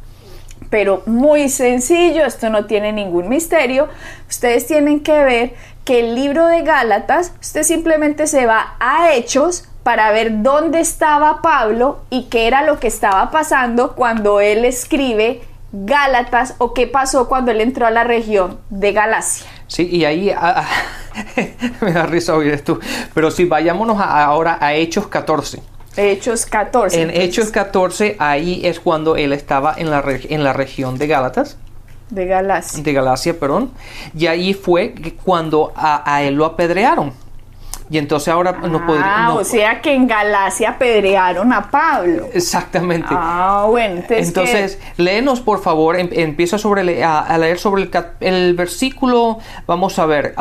pero 0.69 1.01
muy 1.05 1.49
sencillo, 1.49 2.25
esto 2.25 2.49
no 2.49 2.65
tiene 2.65 2.93
ningún 2.93 3.27
misterio. 3.27 3.87
Ustedes 4.29 4.67
tienen 4.67 5.01
que 5.01 5.23
ver 5.23 5.53
que 5.83 6.01
el 6.01 6.15
libro 6.15 6.45
de 6.45 6.61
Gálatas, 6.61 7.33
usted 7.41 7.63
simplemente 7.63 8.27
se 8.27 8.45
va 8.45 8.75
a 8.79 9.13
Hechos 9.13 9.65
para 9.83 10.11
ver 10.11 10.43
dónde 10.43 10.79
estaba 10.79 11.41
Pablo 11.41 12.01
y 12.09 12.25
qué 12.25 12.47
era 12.47 12.63
lo 12.63 12.79
que 12.79 12.87
estaba 12.87 13.31
pasando 13.31 13.95
cuando 13.95 14.39
él 14.39 14.65
escribe 14.65 15.41
Gálatas 15.71 16.55
o 16.59 16.73
qué 16.73 16.85
pasó 16.85 17.27
cuando 17.27 17.51
él 17.51 17.61
entró 17.61 17.87
a 17.87 17.91
la 17.91 18.03
región 18.03 18.59
de 18.69 18.91
Galacia. 18.91 19.47
Sí, 19.69 19.87
y 19.89 20.03
ahí 20.03 20.31
ah, 20.35 20.67
me 21.81 21.93
da 21.93 22.05
risa 22.07 22.35
oír 22.35 22.51
esto. 22.53 22.79
Pero 23.13 23.29
sí, 23.31 23.45
vayámonos 23.45 23.97
a- 23.99 24.23
ahora 24.25 24.57
a 24.59 24.73
Hechos 24.73 25.07
14. 25.07 25.61
Hechos 25.95 26.45
14. 26.45 26.95
En 27.01 27.09
entonces, 27.09 27.29
Hechos 27.29 27.51
14, 27.51 28.15
ahí 28.19 28.61
es 28.65 28.79
cuando 28.79 29.15
él 29.15 29.31
estaba 29.31 29.73
en 29.77 29.89
la, 29.91 30.03
en 30.07 30.43
la 30.43 30.53
región 30.53 30.97
de 30.97 31.07
Gálatas, 31.07 31.57
de 32.09 32.25
Galacia. 32.25 32.81
de 32.83 32.93
Galacia, 32.93 33.39
perdón, 33.39 33.71
y 34.17 34.25
ahí 34.27 34.53
fue 34.55 34.95
cuando 35.23 35.71
a, 35.75 36.01
a 36.15 36.23
él 36.23 36.33
lo 36.35 36.45
apedrearon. 36.45 37.13
Y 37.91 37.97
entonces 37.97 38.27
ahora 38.27 38.51
nos 38.51 38.81
podría... 38.83 39.03
Ah, 39.05 39.27
no- 39.29 39.35
o 39.37 39.43
sea 39.43 39.81
que 39.81 39.93
en 39.93 40.05
Galacia 40.07 40.69
apedrearon 40.71 41.51
a 41.51 41.71
Pablo. 41.71 42.27
Exactamente. 42.33 43.07
Ah, 43.09 43.65
bueno, 43.67 43.95
entonces, 43.95 44.27
Entonces, 44.27 44.79
léenos 44.97 45.41
por 45.41 45.59
favor, 45.61 45.99
em- 45.99 46.09
empieza 46.11 46.57
sobre 46.59 47.03
a, 47.03 47.19
a 47.19 47.37
leer 47.39 47.57
sobre 47.57 47.89
el, 48.19 48.53
versículo, 48.53 49.39
vamos 49.65 49.97
a 49.97 50.05
ver, 50.05 50.35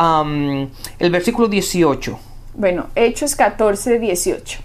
el 0.99 1.11
versículo 1.11 1.49
18. 1.49 2.19
Bueno, 2.55 2.89
Hechos 2.95 3.35
14, 3.35 3.99
18. 3.99 4.59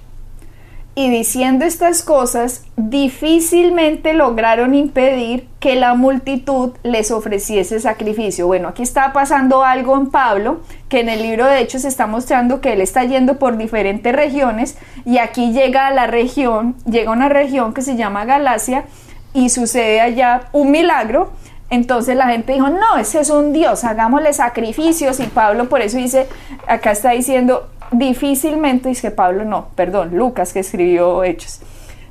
Y 0.95 1.09
diciendo 1.09 1.65
estas 1.65 2.03
cosas, 2.03 2.65
difícilmente 2.77 4.13
lograron 4.13 4.75
impedir 4.75 5.47
que 5.59 5.75
la 5.75 5.95
multitud 5.95 6.73
les 6.83 7.09
ofreciese 7.09 7.79
sacrificio. 7.79 8.45
Bueno, 8.45 8.67
aquí 8.67 8.83
está 8.83 9.11
pasando 9.11 9.63
algo 9.63 9.97
en 9.97 10.11
Pablo, 10.11 10.61
que 10.89 10.99
en 10.99 11.09
el 11.09 11.23
libro 11.23 11.47
de 11.47 11.61
Hechos 11.61 11.83
está 11.83 12.05
mostrando 12.05 12.61
que 12.61 12.73
él 12.73 12.81
está 12.81 13.05
yendo 13.05 13.39
por 13.39 13.57
diferentes 13.57 14.15
regiones 14.15 14.77
y 15.03 15.17
aquí 15.17 15.51
llega 15.51 15.87
a 15.87 15.91
la 15.91 16.05
región, 16.05 16.75
llega 16.85 17.09
a 17.09 17.13
una 17.13 17.27
región 17.27 17.73
que 17.73 17.81
se 17.81 17.95
llama 17.95 18.25
Galacia 18.25 18.85
y 19.33 19.49
sucede 19.49 19.99
allá 19.99 20.43
un 20.51 20.69
milagro. 20.69 21.31
Entonces 21.71 22.15
la 22.15 22.27
gente 22.27 22.53
dijo, 22.53 22.69
no, 22.69 22.97
ese 22.99 23.21
es 23.21 23.31
un 23.31 23.51
Dios, 23.51 23.83
hagámosle 23.83 24.31
sacrificios. 24.31 25.19
Y 25.19 25.23
Pablo 25.23 25.69
por 25.69 25.81
eso 25.81 25.97
dice, 25.97 26.27
acá 26.67 26.91
está 26.91 27.11
diciendo, 27.11 27.67
difícilmente, 27.93 28.89
dice 28.89 29.11
Pablo, 29.11 29.45
no, 29.45 29.67
perdón, 29.75 30.15
Lucas 30.17 30.53
que 30.53 30.59
escribió 30.59 31.23
Hechos. 31.23 31.61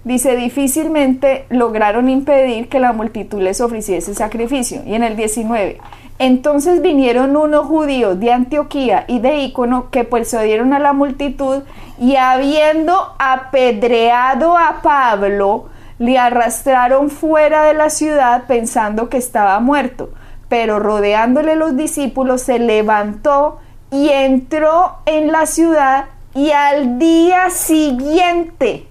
Dice, 0.04 0.34
difícilmente 0.34 1.46
lograron 1.48 2.08
impedir 2.08 2.68
que 2.68 2.80
la 2.80 2.92
multitud 2.92 3.40
les 3.40 3.60
ofreciese 3.60 4.14
sacrificio. 4.14 4.82
Y 4.84 4.94
en 4.94 5.04
el 5.04 5.14
19, 5.14 5.78
entonces 6.18 6.82
vinieron 6.82 7.36
unos 7.36 7.66
judíos 7.66 8.18
de 8.18 8.32
Antioquía 8.32 9.04
y 9.06 9.20
de 9.20 9.38
Ícono 9.38 9.90
que 9.90 10.04
persuadieron 10.04 10.72
a 10.72 10.80
la 10.80 10.92
multitud 10.92 11.62
y 11.98 12.16
habiendo 12.16 13.14
apedreado 13.18 14.58
a 14.58 14.82
Pablo, 14.82 15.66
le 15.98 16.18
arrastraron 16.18 17.10
fuera 17.10 17.64
de 17.64 17.74
la 17.74 17.88
ciudad 17.88 18.44
pensando 18.48 19.08
que 19.08 19.18
estaba 19.18 19.60
muerto. 19.60 20.10
Pero 20.48 20.80
rodeándole 20.80 21.54
los 21.54 21.76
discípulos 21.76 22.42
se 22.42 22.58
levantó 22.58 23.58
y 23.92 24.08
entró 24.08 24.96
en 25.06 25.30
la 25.30 25.46
ciudad 25.46 26.06
y 26.34 26.50
al 26.50 26.98
día 26.98 27.50
siguiente 27.50 28.86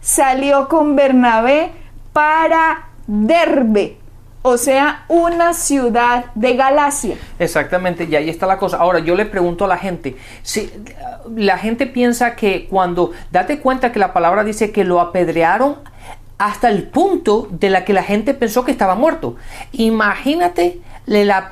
salió 0.00 0.68
con 0.68 0.94
Bernabé 0.94 1.72
para 2.12 2.90
Derbe, 3.06 3.96
o 4.42 4.58
sea, 4.58 5.06
una 5.08 5.54
ciudad 5.54 6.26
de 6.34 6.54
Galacia. 6.54 7.16
Exactamente, 7.38 8.04
y 8.04 8.14
ahí 8.14 8.28
está 8.28 8.46
la 8.46 8.58
cosa. 8.58 8.76
Ahora 8.76 8.98
yo 8.98 9.14
le 9.14 9.24
pregunto 9.24 9.64
a 9.64 9.68
la 9.68 9.78
gente, 9.78 10.16
si 10.42 10.70
la 11.34 11.56
gente 11.56 11.86
piensa 11.86 12.36
que 12.36 12.66
cuando, 12.68 13.12
date 13.30 13.58
cuenta 13.58 13.90
que 13.90 13.98
la 13.98 14.12
palabra 14.12 14.44
dice 14.44 14.70
que 14.70 14.84
lo 14.84 15.00
apedrearon 15.00 15.76
hasta 16.42 16.68
el 16.68 16.82
punto 16.82 17.46
de 17.52 17.70
la 17.70 17.84
que 17.84 17.92
la 17.92 18.02
gente 18.02 18.34
pensó 18.34 18.64
que 18.64 18.72
estaba 18.72 18.96
muerto. 18.96 19.36
Imagínate 19.70 20.80
la, 21.06 21.48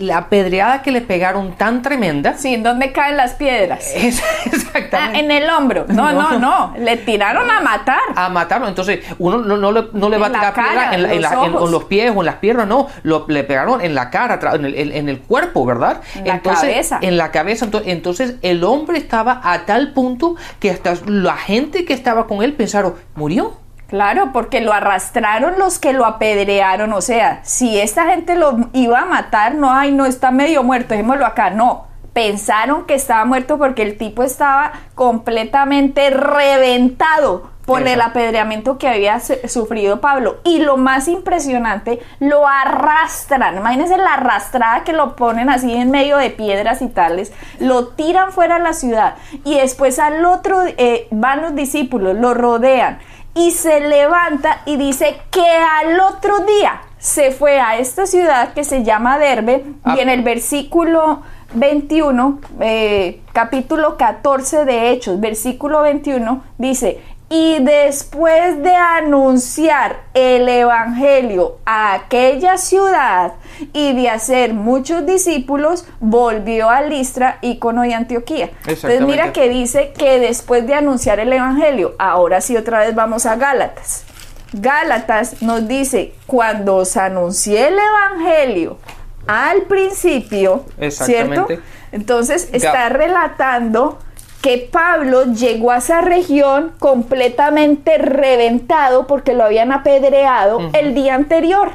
la 0.00 0.28
pedreada 0.28 0.82
que 0.82 0.90
le 0.90 1.02
pegaron 1.02 1.52
tan 1.52 1.82
tremenda. 1.82 2.34
Sí, 2.36 2.54
¿en 2.54 2.64
dónde 2.64 2.90
caen 2.90 3.16
las 3.16 3.34
piedras? 3.34 3.92
exactamente. 3.94 4.96
Ah, 4.96 5.12
en 5.14 5.30
el 5.30 5.48
hombro. 5.48 5.86
No, 5.88 6.12
no, 6.12 6.38
no, 6.40 6.74
Le 6.76 6.96
tiraron 6.96 7.48
a 7.48 7.60
matar. 7.60 8.00
A 8.16 8.28
matarlo. 8.28 8.66
Entonces, 8.66 9.04
uno 9.20 9.38
no, 9.38 9.70
le, 9.70 9.84
no 9.92 10.08
le 10.08 10.18
va 10.18 10.26
a 10.26 10.30
tirar 10.30 10.54
piedra 10.54 10.94
en, 10.94 11.70
los 11.70 11.84
pies 11.84 12.12
o 12.12 12.20
en 12.20 12.26
las 12.26 12.36
piernas, 12.36 12.66
no. 12.66 12.88
Lo, 13.04 13.26
le 13.28 13.44
pegaron 13.44 13.80
en 13.82 13.94
la 13.94 14.10
cara, 14.10 14.40
en 14.52 14.64
el, 14.64 14.92
en 14.92 15.08
el 15.08 15.20
cuerpo, 15.20 15.64
¿verdad? 15.64 16.00
En 16.16 16.26
la 16.26 16.40
cabeza. 16.40 16.98
En 17.02 17.16
la 17.16 17.30
cabeza. 17.30 17.68
Entonces, 17.84 18.34
el 18.42 18.64
hombre 18.64 18.98
estaba 18.98 19.40
a 19.44 19.64
tal 19.64 19.92
punto 19.92 20.34
que 20.58 20.72
hasta 20.72 20.94
la 21.06 21.36
gente 21.36 21.84
que 21.84 21.92
estaba 21.92 22.26
con 22.26 22.42
él 22.42 22.52
pensaron, 22.54 22.94
murió. 23.14 23.63
Claro, 23.88 24.30
porque 24.32 24.60
lo 24.60 24.72
arrastraron 24.72 25.58
los 25.58 25.78
que 25.78 25.92
lo 25.92 26.06
apedrearon. 26.06 26.92
O 26.92 27.00
sea, 27.00 27.40
si 27.44 27.78
esta 27.78 28.06
gente 28.06 28.34
lo 28.34 28.68
iba 28.72 29.00
a 29.00 29.04
matar, 29.04 29.54
no, 29.54 29.72
ay, 29.72 29.92
no 29.92 30.06
está 30.06 30.30
medio 30.30 30.62
muerto, 30.62 30.90
dejémoslo 30.90 31.26
acá. 31.26 31.50
No, 31.50 31.86
pensaron 32.12 32.86
que 32.86 32.94
estaba 32.94 33.24
muerto 33.24 33.58
porque 33.58 33.82
el 33.82 33.98
tipo 33.98 34.22
estaba 34.22 34.72
completamente 34.94 36.10
reventado 36.10 37.54
por 37.66 37.86
el 37.86 38.00
apedreamiento 38.00 38.78
que 38.78 38.88
había 38.88 39.20
sufrido 39.20 40.00
Pablo. 40.00 40.36
Y 40.44 40.58
lo 40.58 40.76
más 40.76 41.08
impresionante, 41.08 42.00
lo 42.20 42.46
arrastran. 42.46 43.56
Imagínense 43.56 43.96
la 43.96 44.14
arrastrada 44.14 44.84
que 44.84 44.92
lo 44.92 45.16
ponen 45.16 45.48
así 45.48 45.72
en 45.72 45.90
medio 45.90 46.18
de 46.18 46.30
piedras 46.30 46.82
y 46.82 46.88
tales. 46.88 47.32
Lo 47.60 47.88
tiran 47.88 48.32
fuera 48.32 48.58
de 48.58 48.64
la 48.64 48.74
ciudad. 48.74 49.14
Y 49.44 49.58
después 49.58 49.98
al 49.98 50.24
otro 50.24 50.62
eh, 50.66 51.08
van 51.10 51.42
los 51.42 51.54
discípulos, 51.54 52.16
lo 52.16 52.34
rodean 52.34 52.98
y 53.34 53.50
se 53.50 53.80
levanta 53.80 54.62
y 54.64 54.76
dice 54.76 55.20
que 55.30 55.46
al 55.46 56.00
otro 56.00 56.40
día 56.40 56.82
se 56.98 57.32
fue 57.32 57.60
a 57.60 57.76
esta 57.76 58.06
ciudad 58.06 58.54
que 58.54 58.64
se 58.64 58.82
llama 58.82 59.18
Derbe 59.18 59.64
y 59.66 59.90
ah. 59.90 59.96
en 59.98 60.08
el 60.08 60.22
versículo 60.22 61.22
21, 61.54 62.40
eh, 62.60 63.20
capítulo 63.32 63.96
14 63.96 64.64
de 64.64 64.90
Hechos, 64.90 65.20
versículo 65.20 65.82
21, 65.82 66.42
dice, 66.58 67.00
y 67.36 67.58
después 67.58 68.62
de 68.62 68.76
anunciar 68.76 70.04
el 70.14 70.48
Evangelio 70.48 71.58
a 71.66 71.94
aquella 71.94 72.56
ciudad 72.58 73.32
y 73.72 73.92
de 73.92 74.08
hacer 74.08 74.54
muchos 74.54 75.04
discípulos, 75.04 75.84
volvió 75.98 76.70
a 76.70 76.82
Listra, 76.82 77.38
Icono 77.42 77.84
y 77.84 77.92
Antioquía. 77.92 78.50
Entonces 78.68 79.00
mira 79.00 79.32
que 79.32 79.48
dice 79.48 79.92
que 79.98 80.20
después 80.20 80.64
de 80.64 80.74
anunciar 80.74 81.18
el 81.18 81.32
Evangelio, 81.32 81.96
ahora 81.98 82.40
sí 82.40 82.56
otra 82.56 82.78
vez 82.78 82.94
vamos 82.94 83.26
a 83.26 83.34
Gálatas. 83.34 84.04
Gálatas 84.52 85.42
nos 85.42 85.66
dice, 85.66 86.14
cuando 86.28 86.76
os 86.76 86.96
anuncié 86.96 87.66
el 87.66 87.78
Evangelio 87.80 88.78
al 89.26 89.62
principio, 89.62 90.66
¿cierto? 90.88 91.48
Entonces 91.90 92.48
está 92.52 92.90
relatando 92.90 93.98
que 94.44 94.58
Pablo 94.58 95.32
llegó 95.32 95.70
a 95.70 95.78
esa 95.78 96.02
región 96.02 96.72
completamente 96.78 97.96
reventado 97.96 99.06
porque 99.06 99.32
lo 99.32 99.42
habían 99.42 99.72
apedreado 99.72 100.68
el 100.74 100.94
día 100.94 101.14
anterior. 101.14 101.70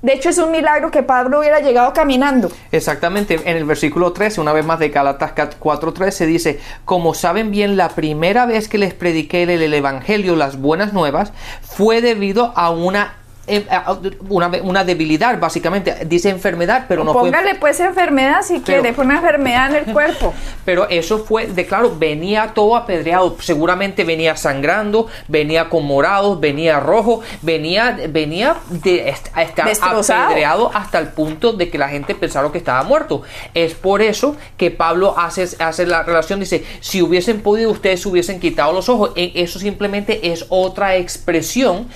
De 0.00 0.12
hecho, 0.12 0.28
es 0.28 0.38
un 0.38 0.52
milagro 0.52 0.92
que 0.92 1.02
Pablo 1.02 1.40
hubiera 1.40 1.58
llegado 1.58 1.92
caminando. 1.92 2.52
Exactamente. 2.70 3.40
En 3.44 3.56
el 3.56 3.64
versículo 3.64 4.12
13, 4.12 4.40
una 4.40 4.52
vez 4.52 4.64
más 4.64 4.78
de 4.78 4.90
Galatas 4.90 5.32
4:13, 5.34 6.26
dice, 6.26 6.60
como 6.84 7.14
saben 7.14 7.50
bien, 7.50 7.76
la 7.76 7.88
primera 7.88 8.46
vez 8.46 8.68
que 8.68 8.78
les 8.78 8.94
prediqué 8.94 9.42
el 9.42 9.74
Evangelio, 9.74 10.36
las 10.36 10.60
buenas 10.60 10.92
nuevas, 10.92 11.32
fue 11.62 12.00
debido 12.00 12.52
a 12.54 12.70
una 12.70 13.23
una, 14.28 14.48
una, 14.62 14.84
debilidad, 14.84 15.38
básicamente. 15.38 16.04
Dice 16.06 16.30
enfermedad, 16.30 16.86
pero 16.88 17.04
no 17.04 17.12
Póngale 17.12 17.54
pues 17.56 17.80
enfermedad 17.80 18.42
si 18.42 18.60
quiere, 18.60 18.92
fue 18.92 19.04
una 19.04 19.16
enfermedad 19.16 19.70
en 19.70 19.88
el 19.88 19.92
cuerpo. 19.92 20.34
Pero 20.64 20.88
eso 20.88 21.24
fue, 21.24 21.46
de 21.46 21.66
claro, 21.66 21.94
venía 21.98 22.52
todo 22.54 22.76
apedreado. 22.76 23.36
Seguramente 23.40 24.04
venía 24.04 24.36
sangrando, 24.36 25.08
venía 25.28 25.68
con 25.68 25.84
morados, 25.84 26.40
venía 26.40 26.80
rojo, 26.80 27.20
venía, 27.42 27.96
venía 28.08 28.56
de 28.70 29.10
estar 29.10 29.68
apedreado 29.68 30.70
hasta 30.74 30.98
el 30.98 31.08
punto 31.08 31.52
de 31.52 31.68
que 31.68 31.78
la 31.78 31.88
gente 31.88 32.14
pensaron 32.14 32.50
que 32.50 32.58
estaba 32.58 32.82
muerto. 32.82 33.22
Es 33.52 33.74
por 33.74 34.00
eso 34.00 34.36
que 34.56 34.70
Pablo 34.70 35.14
hace, 35.18 35.48
hace 35.58 35.86
la 35.86 36.02
relación, 36.02 36.40
dice, 36.40 36.64
si 36.80 37.02
hubiesen 37.02 37.42
podido, 37.42 37.70
ustedes 37.70 38.04
hubiesen 38.06 38.40
quitado 38.40 38.72
los 38.72 38.88
ojos. 38.88 39.12
E, 39.16 39.32
eso 39.34 39.58
simplemente 39.58 40.32
es 40.32 40.46
otra 40.48 40.96
expresión 40.96 41.88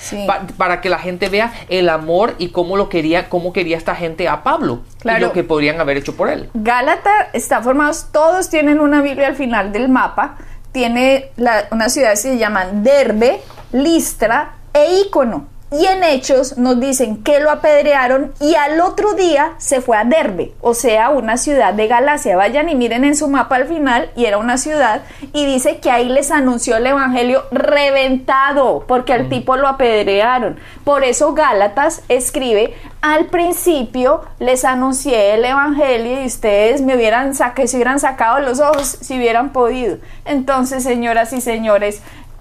para 0.56 0.80
que 0.80 0.90
la 0.90 0.98
gente 0.98 1.28
vea 1.28 1.37
el 1.68 1.88
amor 1.88 2.34
y 2.38 2.48
cómo 2.48 2.76
lo 2.76 2.88
quería, 2.88 3.28
cómo 3.28 3.52
quería 3.52 3.76
esta 3.76 3.94
gente 3.94 4.28
a 4.28 4.42
Pablo 4.42 4.82
y 5.04 5.20
lo 5.20 5.32
que 5.32 5.44
podrían 5.44 5.80
haber 5.80 5.96
hecho 5.96 6.16
por 6.16 6.28
él. 6.28 6.50
Gálata 6.54 7.28
está 7.32 7.62
formado, 7.62 7.92
todos 8.12 8.48
tienen 8.48 8.80
una 8.80 9.02
Biblia 9.02 9.28
al 9.28 9.36
final 9.36 9.72
del 9.72 9.88
mapa, 9.88 10.36
tiene 10.72 11.30
una 11.70 11.88
ciudad 11.88 12.10
que 12.10 12.16
se 12.16 12.38
llaman 12.38 12.82
Derbe, 12.82 13.40
Listra 13.72 14.56
e 14.72 15.00
Ícono. 15.06 15.57
Y 15.70 15.84
en 15.84 16.02
Hechos 16.02 16.56
nos 16.56 16.80
dicen 16.80 17.22
que 17.22 17.40
lo 17.40 17.50
apedrearon 17.50 18.32
y 18.40 18.54
al 18.54 18.80
otro 18.80 19.12
día 19.12 19.52
se 19.58 19.82
fue 19.82 19.98
a 19.98 20.04
Derbe, 20.04 20.54
o 20.62 20.72
sea, 20.72 21.10
una 21.10 21.36
ciudad 21.36 21.74
de 21.74 21.86
Galacia. 21.86 22.38
Vayan 22.38 22.70
y 22.70 22.74
miren 22.74 23.04
en 23.04 23.14
su 23.14 23.28
mapa 23.28 23.56
al 23.56 23.66
final 23.66 24.10
y 24.16 24.24
era 24.24 24.38
una 24.38 24.56
ciudad 24.56 25.02
y 25.34 25.44
dice 25.44 25.78
que 25.78 25.90
ahí 25.90 26.08
les 26.08 26.30
anunció 26.30 26.78
el 26.78 26.86
Evangelio 26.86 27.42
reventado 27.50 28.84
porque 28.88 29.12
al 29.12 29.24
mm. 29.24 29.28
tipo 29.28 29.56
lo 29.56 29.68
apedrearon. 29.68 30.58
Por 30.84 31.04
eso 31.04 31.34
Gálatas 31.34 32.02
escribe, 32.08 32.72
al 33.02 33.26
principio 33.26 34.22
les 34.38 34.64
anuncié 34.64 35.34
el 35.34 35.44
Evangelio 35.44 36.22
y 36.22 36.26
ustedes 36.26 36.80
me 36.80 36.96
hubieran, 36.96 37.34
se 37.34 37.44
hubieran 37.76 38.00
sacado 38.00 38.40
los 38.40 38.58
ojos 38.58 38.96
si 39.02 39.18
hubieran 39.18 39.52
podido. 39.52 39.98
Entonces, 40.24 40.82
señoras 40.82 41.34
y 41.34 41.42
señores, 41.42 42.00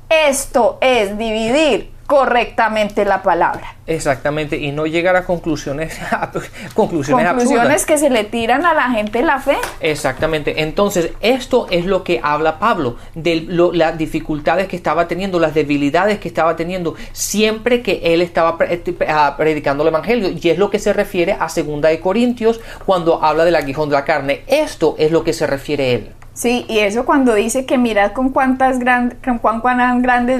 esto 0.10 0.78
es 0.80 1.18
dividir 1.18 1.97
correctamente 2.08 3.04
la 3.06 3.22
palabra. 3.22 3.76
Exactamente, 3.86 4.58
y 4.58 4.72
no 4.72 4.86
llegar 4.86 5.15
a 5.15 5.26
conclusiones, 5.26 5.98
conclusiones, 6.74 7.28
conclusiones 7.28 7.86
que 7.86 7.98
se 7.98 8.10
le 8.10 8.24
tiran 8.24 8.65
a 8.65 8.74
la 8.74 8.89
gente 8.89 9.22
la 9.22 9.39
fe. 9.39 9.58
Exactamente, 9.82 10.62
entonces 10.62 11.12
esto 11.20 11.67
es 11.70 11.86
lo 11.86 12.04
que 12.04 12.20
habla 12.24 12.60
Pablo, 12.60 12.96
de 13.13 13.46
las 13.74 13.98
dificultades 13.98 14.67
que 14.67 14.76
estaba 14.76 15.08
teniendo, 15.08 15.39
las 15.39 15.54
debilidades 15.54 16.20
que 16.20 16.30
estaba 16.30 16.56
teniendo 16.56 16.96
siempre 17.12 17.82
que 17.82 18.02
él 18.04 18.22
estaba 18.22 18.58
ah, 19.08 19.36
predicando 19.38 19.84
el 19.84 19.89
Evangelio, 19.89 20.30
y 20.30 20.50
es 20.50 20.58
lo 20.58 20.70
que 20.70 20.80
se 20.80 20.93
refiere 20.93 21.38
a 21.38 21.50
Segunda 21.50 21.89
de 21.89 22.00
Corintios 22.00 22.62
cuando 22.86 23.24
habla 23.24 23.46
del 23.46 23.56
aguijón 23.56 23.89
de 23.89 23.96
la 23.96 24.06
carne. 24.06 24.43
Esto 24.48 24.96
es 24.98 25.12
lo 25.12 25.24
que 25.24 25.34
se 25.34 25.46
refiere 25.46 25.93
él. 25.93 26.17
Sí, 26.38 26.67
y 26.69 26.78
eso 26.80 27.04
cuando 27.04 27.34
dice 27.34 27.65
que 27.65 27.80
mirad 27.80 28.12
con 28.12 28.30
cuántas 28.30 28.78
con 29.23 29.39
cuán, 29.39 30.04
grandes 30.04 30.39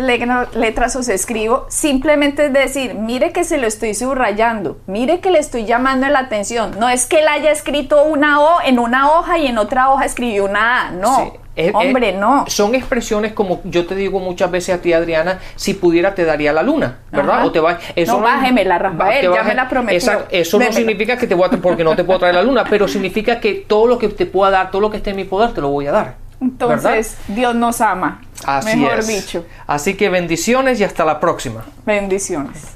letras 0.53 0.95
os 0.95 1.10
escribo, 1.10 1.65
simplemente 1.69 2.45
es 2.45 2.53
decir, 2.53 2.93
mire 2.93 3.31
que 3.31 3.43
se 3.43 3.57
lo 3.57 3.65
estoy 3.65 3.95
subrayando, 3.95 4.77
mire 4.86 5.21
que 5.21 5.31
le 5.31 5.39
estoy 5.39 5.65
llamando 5.65 6.07
la 6.07 6.19
atención. 6.19 6.75
No 6.79 6.88
es 6.88 7.07
que 7.07 7.21
él 7.21 7.27
haya 7.27 7.49
escrito 7.49 8.03
una 8.03 8.39
O 8.41 8.62
en 8.63 8.77
una 8.77 9.10
hoja 9.10 9.39
y 9.39 9.47
en 9.47 9.57
otra 9.57 9.89
hoja 9.89 10.05
escribió 10.05 10.45
una 10.45 10.89
A, 10.89 10.91
no. 10.91 11.46
Hombre, 11.74 12.13
no. 12.13 12.46
Son 12.48 12.76
expresiones 12.76 13.34
como 13.34 13.62
yo 13.63 13.86
te 13.86 13.96
digo 13.96 14.20
muchas 14.20 14.52
veces 14.52 14.76
a 14.76 14.82
ti, 14.82 14.93
Adriana, 14.93 15.39
si 15.56 15.74
pudiera 15.74 16.13
te 16.13 16.26
daría 16.26 16.54
la 16.54 16.63
luna, 16.63 17.00
¿verdad? 17.12 17.46
O 17.46 17.52
te 17.52 17.60
va, 17.60 17.80
eso 17.96 18.13
no, 18.13 18.22
bájeme 18.22 18.63
la 18.63 18.78
Rafael, 18.78 19.32
ya 19.34 19.43
me 19.43 19.56
la 19.56 19.67
prometió. 19.67 20.26
eso 20.30 20.60
no 20.60 20.72
significa 20.72 21.17
que 21.17 21.28
te 21.28 21.36
voy 21.36 21.50
a, 21.52 21.58
porque 21.58 21.84
no 21.84 21.96
te 21.96 22.04
puedo 22.04 22.20
traer 22.20 22.36
la 22.36 22.43
luna, 22.43 22.63
pero 22.70 22.88
significa 22.88 23.39
que 23.39 23.65
todo 23.67 23.88
lo 23.88 23.98
que 23.98 24.10
te 24.10 24.26
pueda 24.26 24.52
dar, 24.52 24.72
todo 24.72 24.82
lo 24.82 24.91
que 24.91 24.98
esté 24.98 25.12
en 25.12 25.15
mi 25.15 25.24
poder, 25.24 25.54
te 25.54 25.62
lo 25.62 25.70
voy 25.70 25.88
a 25.88 25.91
dar. 25.91 26.15
Entonces, 26.39 27.17
Dios 27.28 27.56
nos 27.56 27.82
ama. 27.82 28.22
Así 28.46 28.78
mejor 28.78 29.04
dicho. 29.04 29.46
Así 29.65 29.96
que 29.96 30.10
bendiciones 30.10 30.80
y 30.80 30.84
hasta 30.84 31.04
la 31.04 31.20
próxima. 31.20 31.65
Bendiciones. 31.86 32.76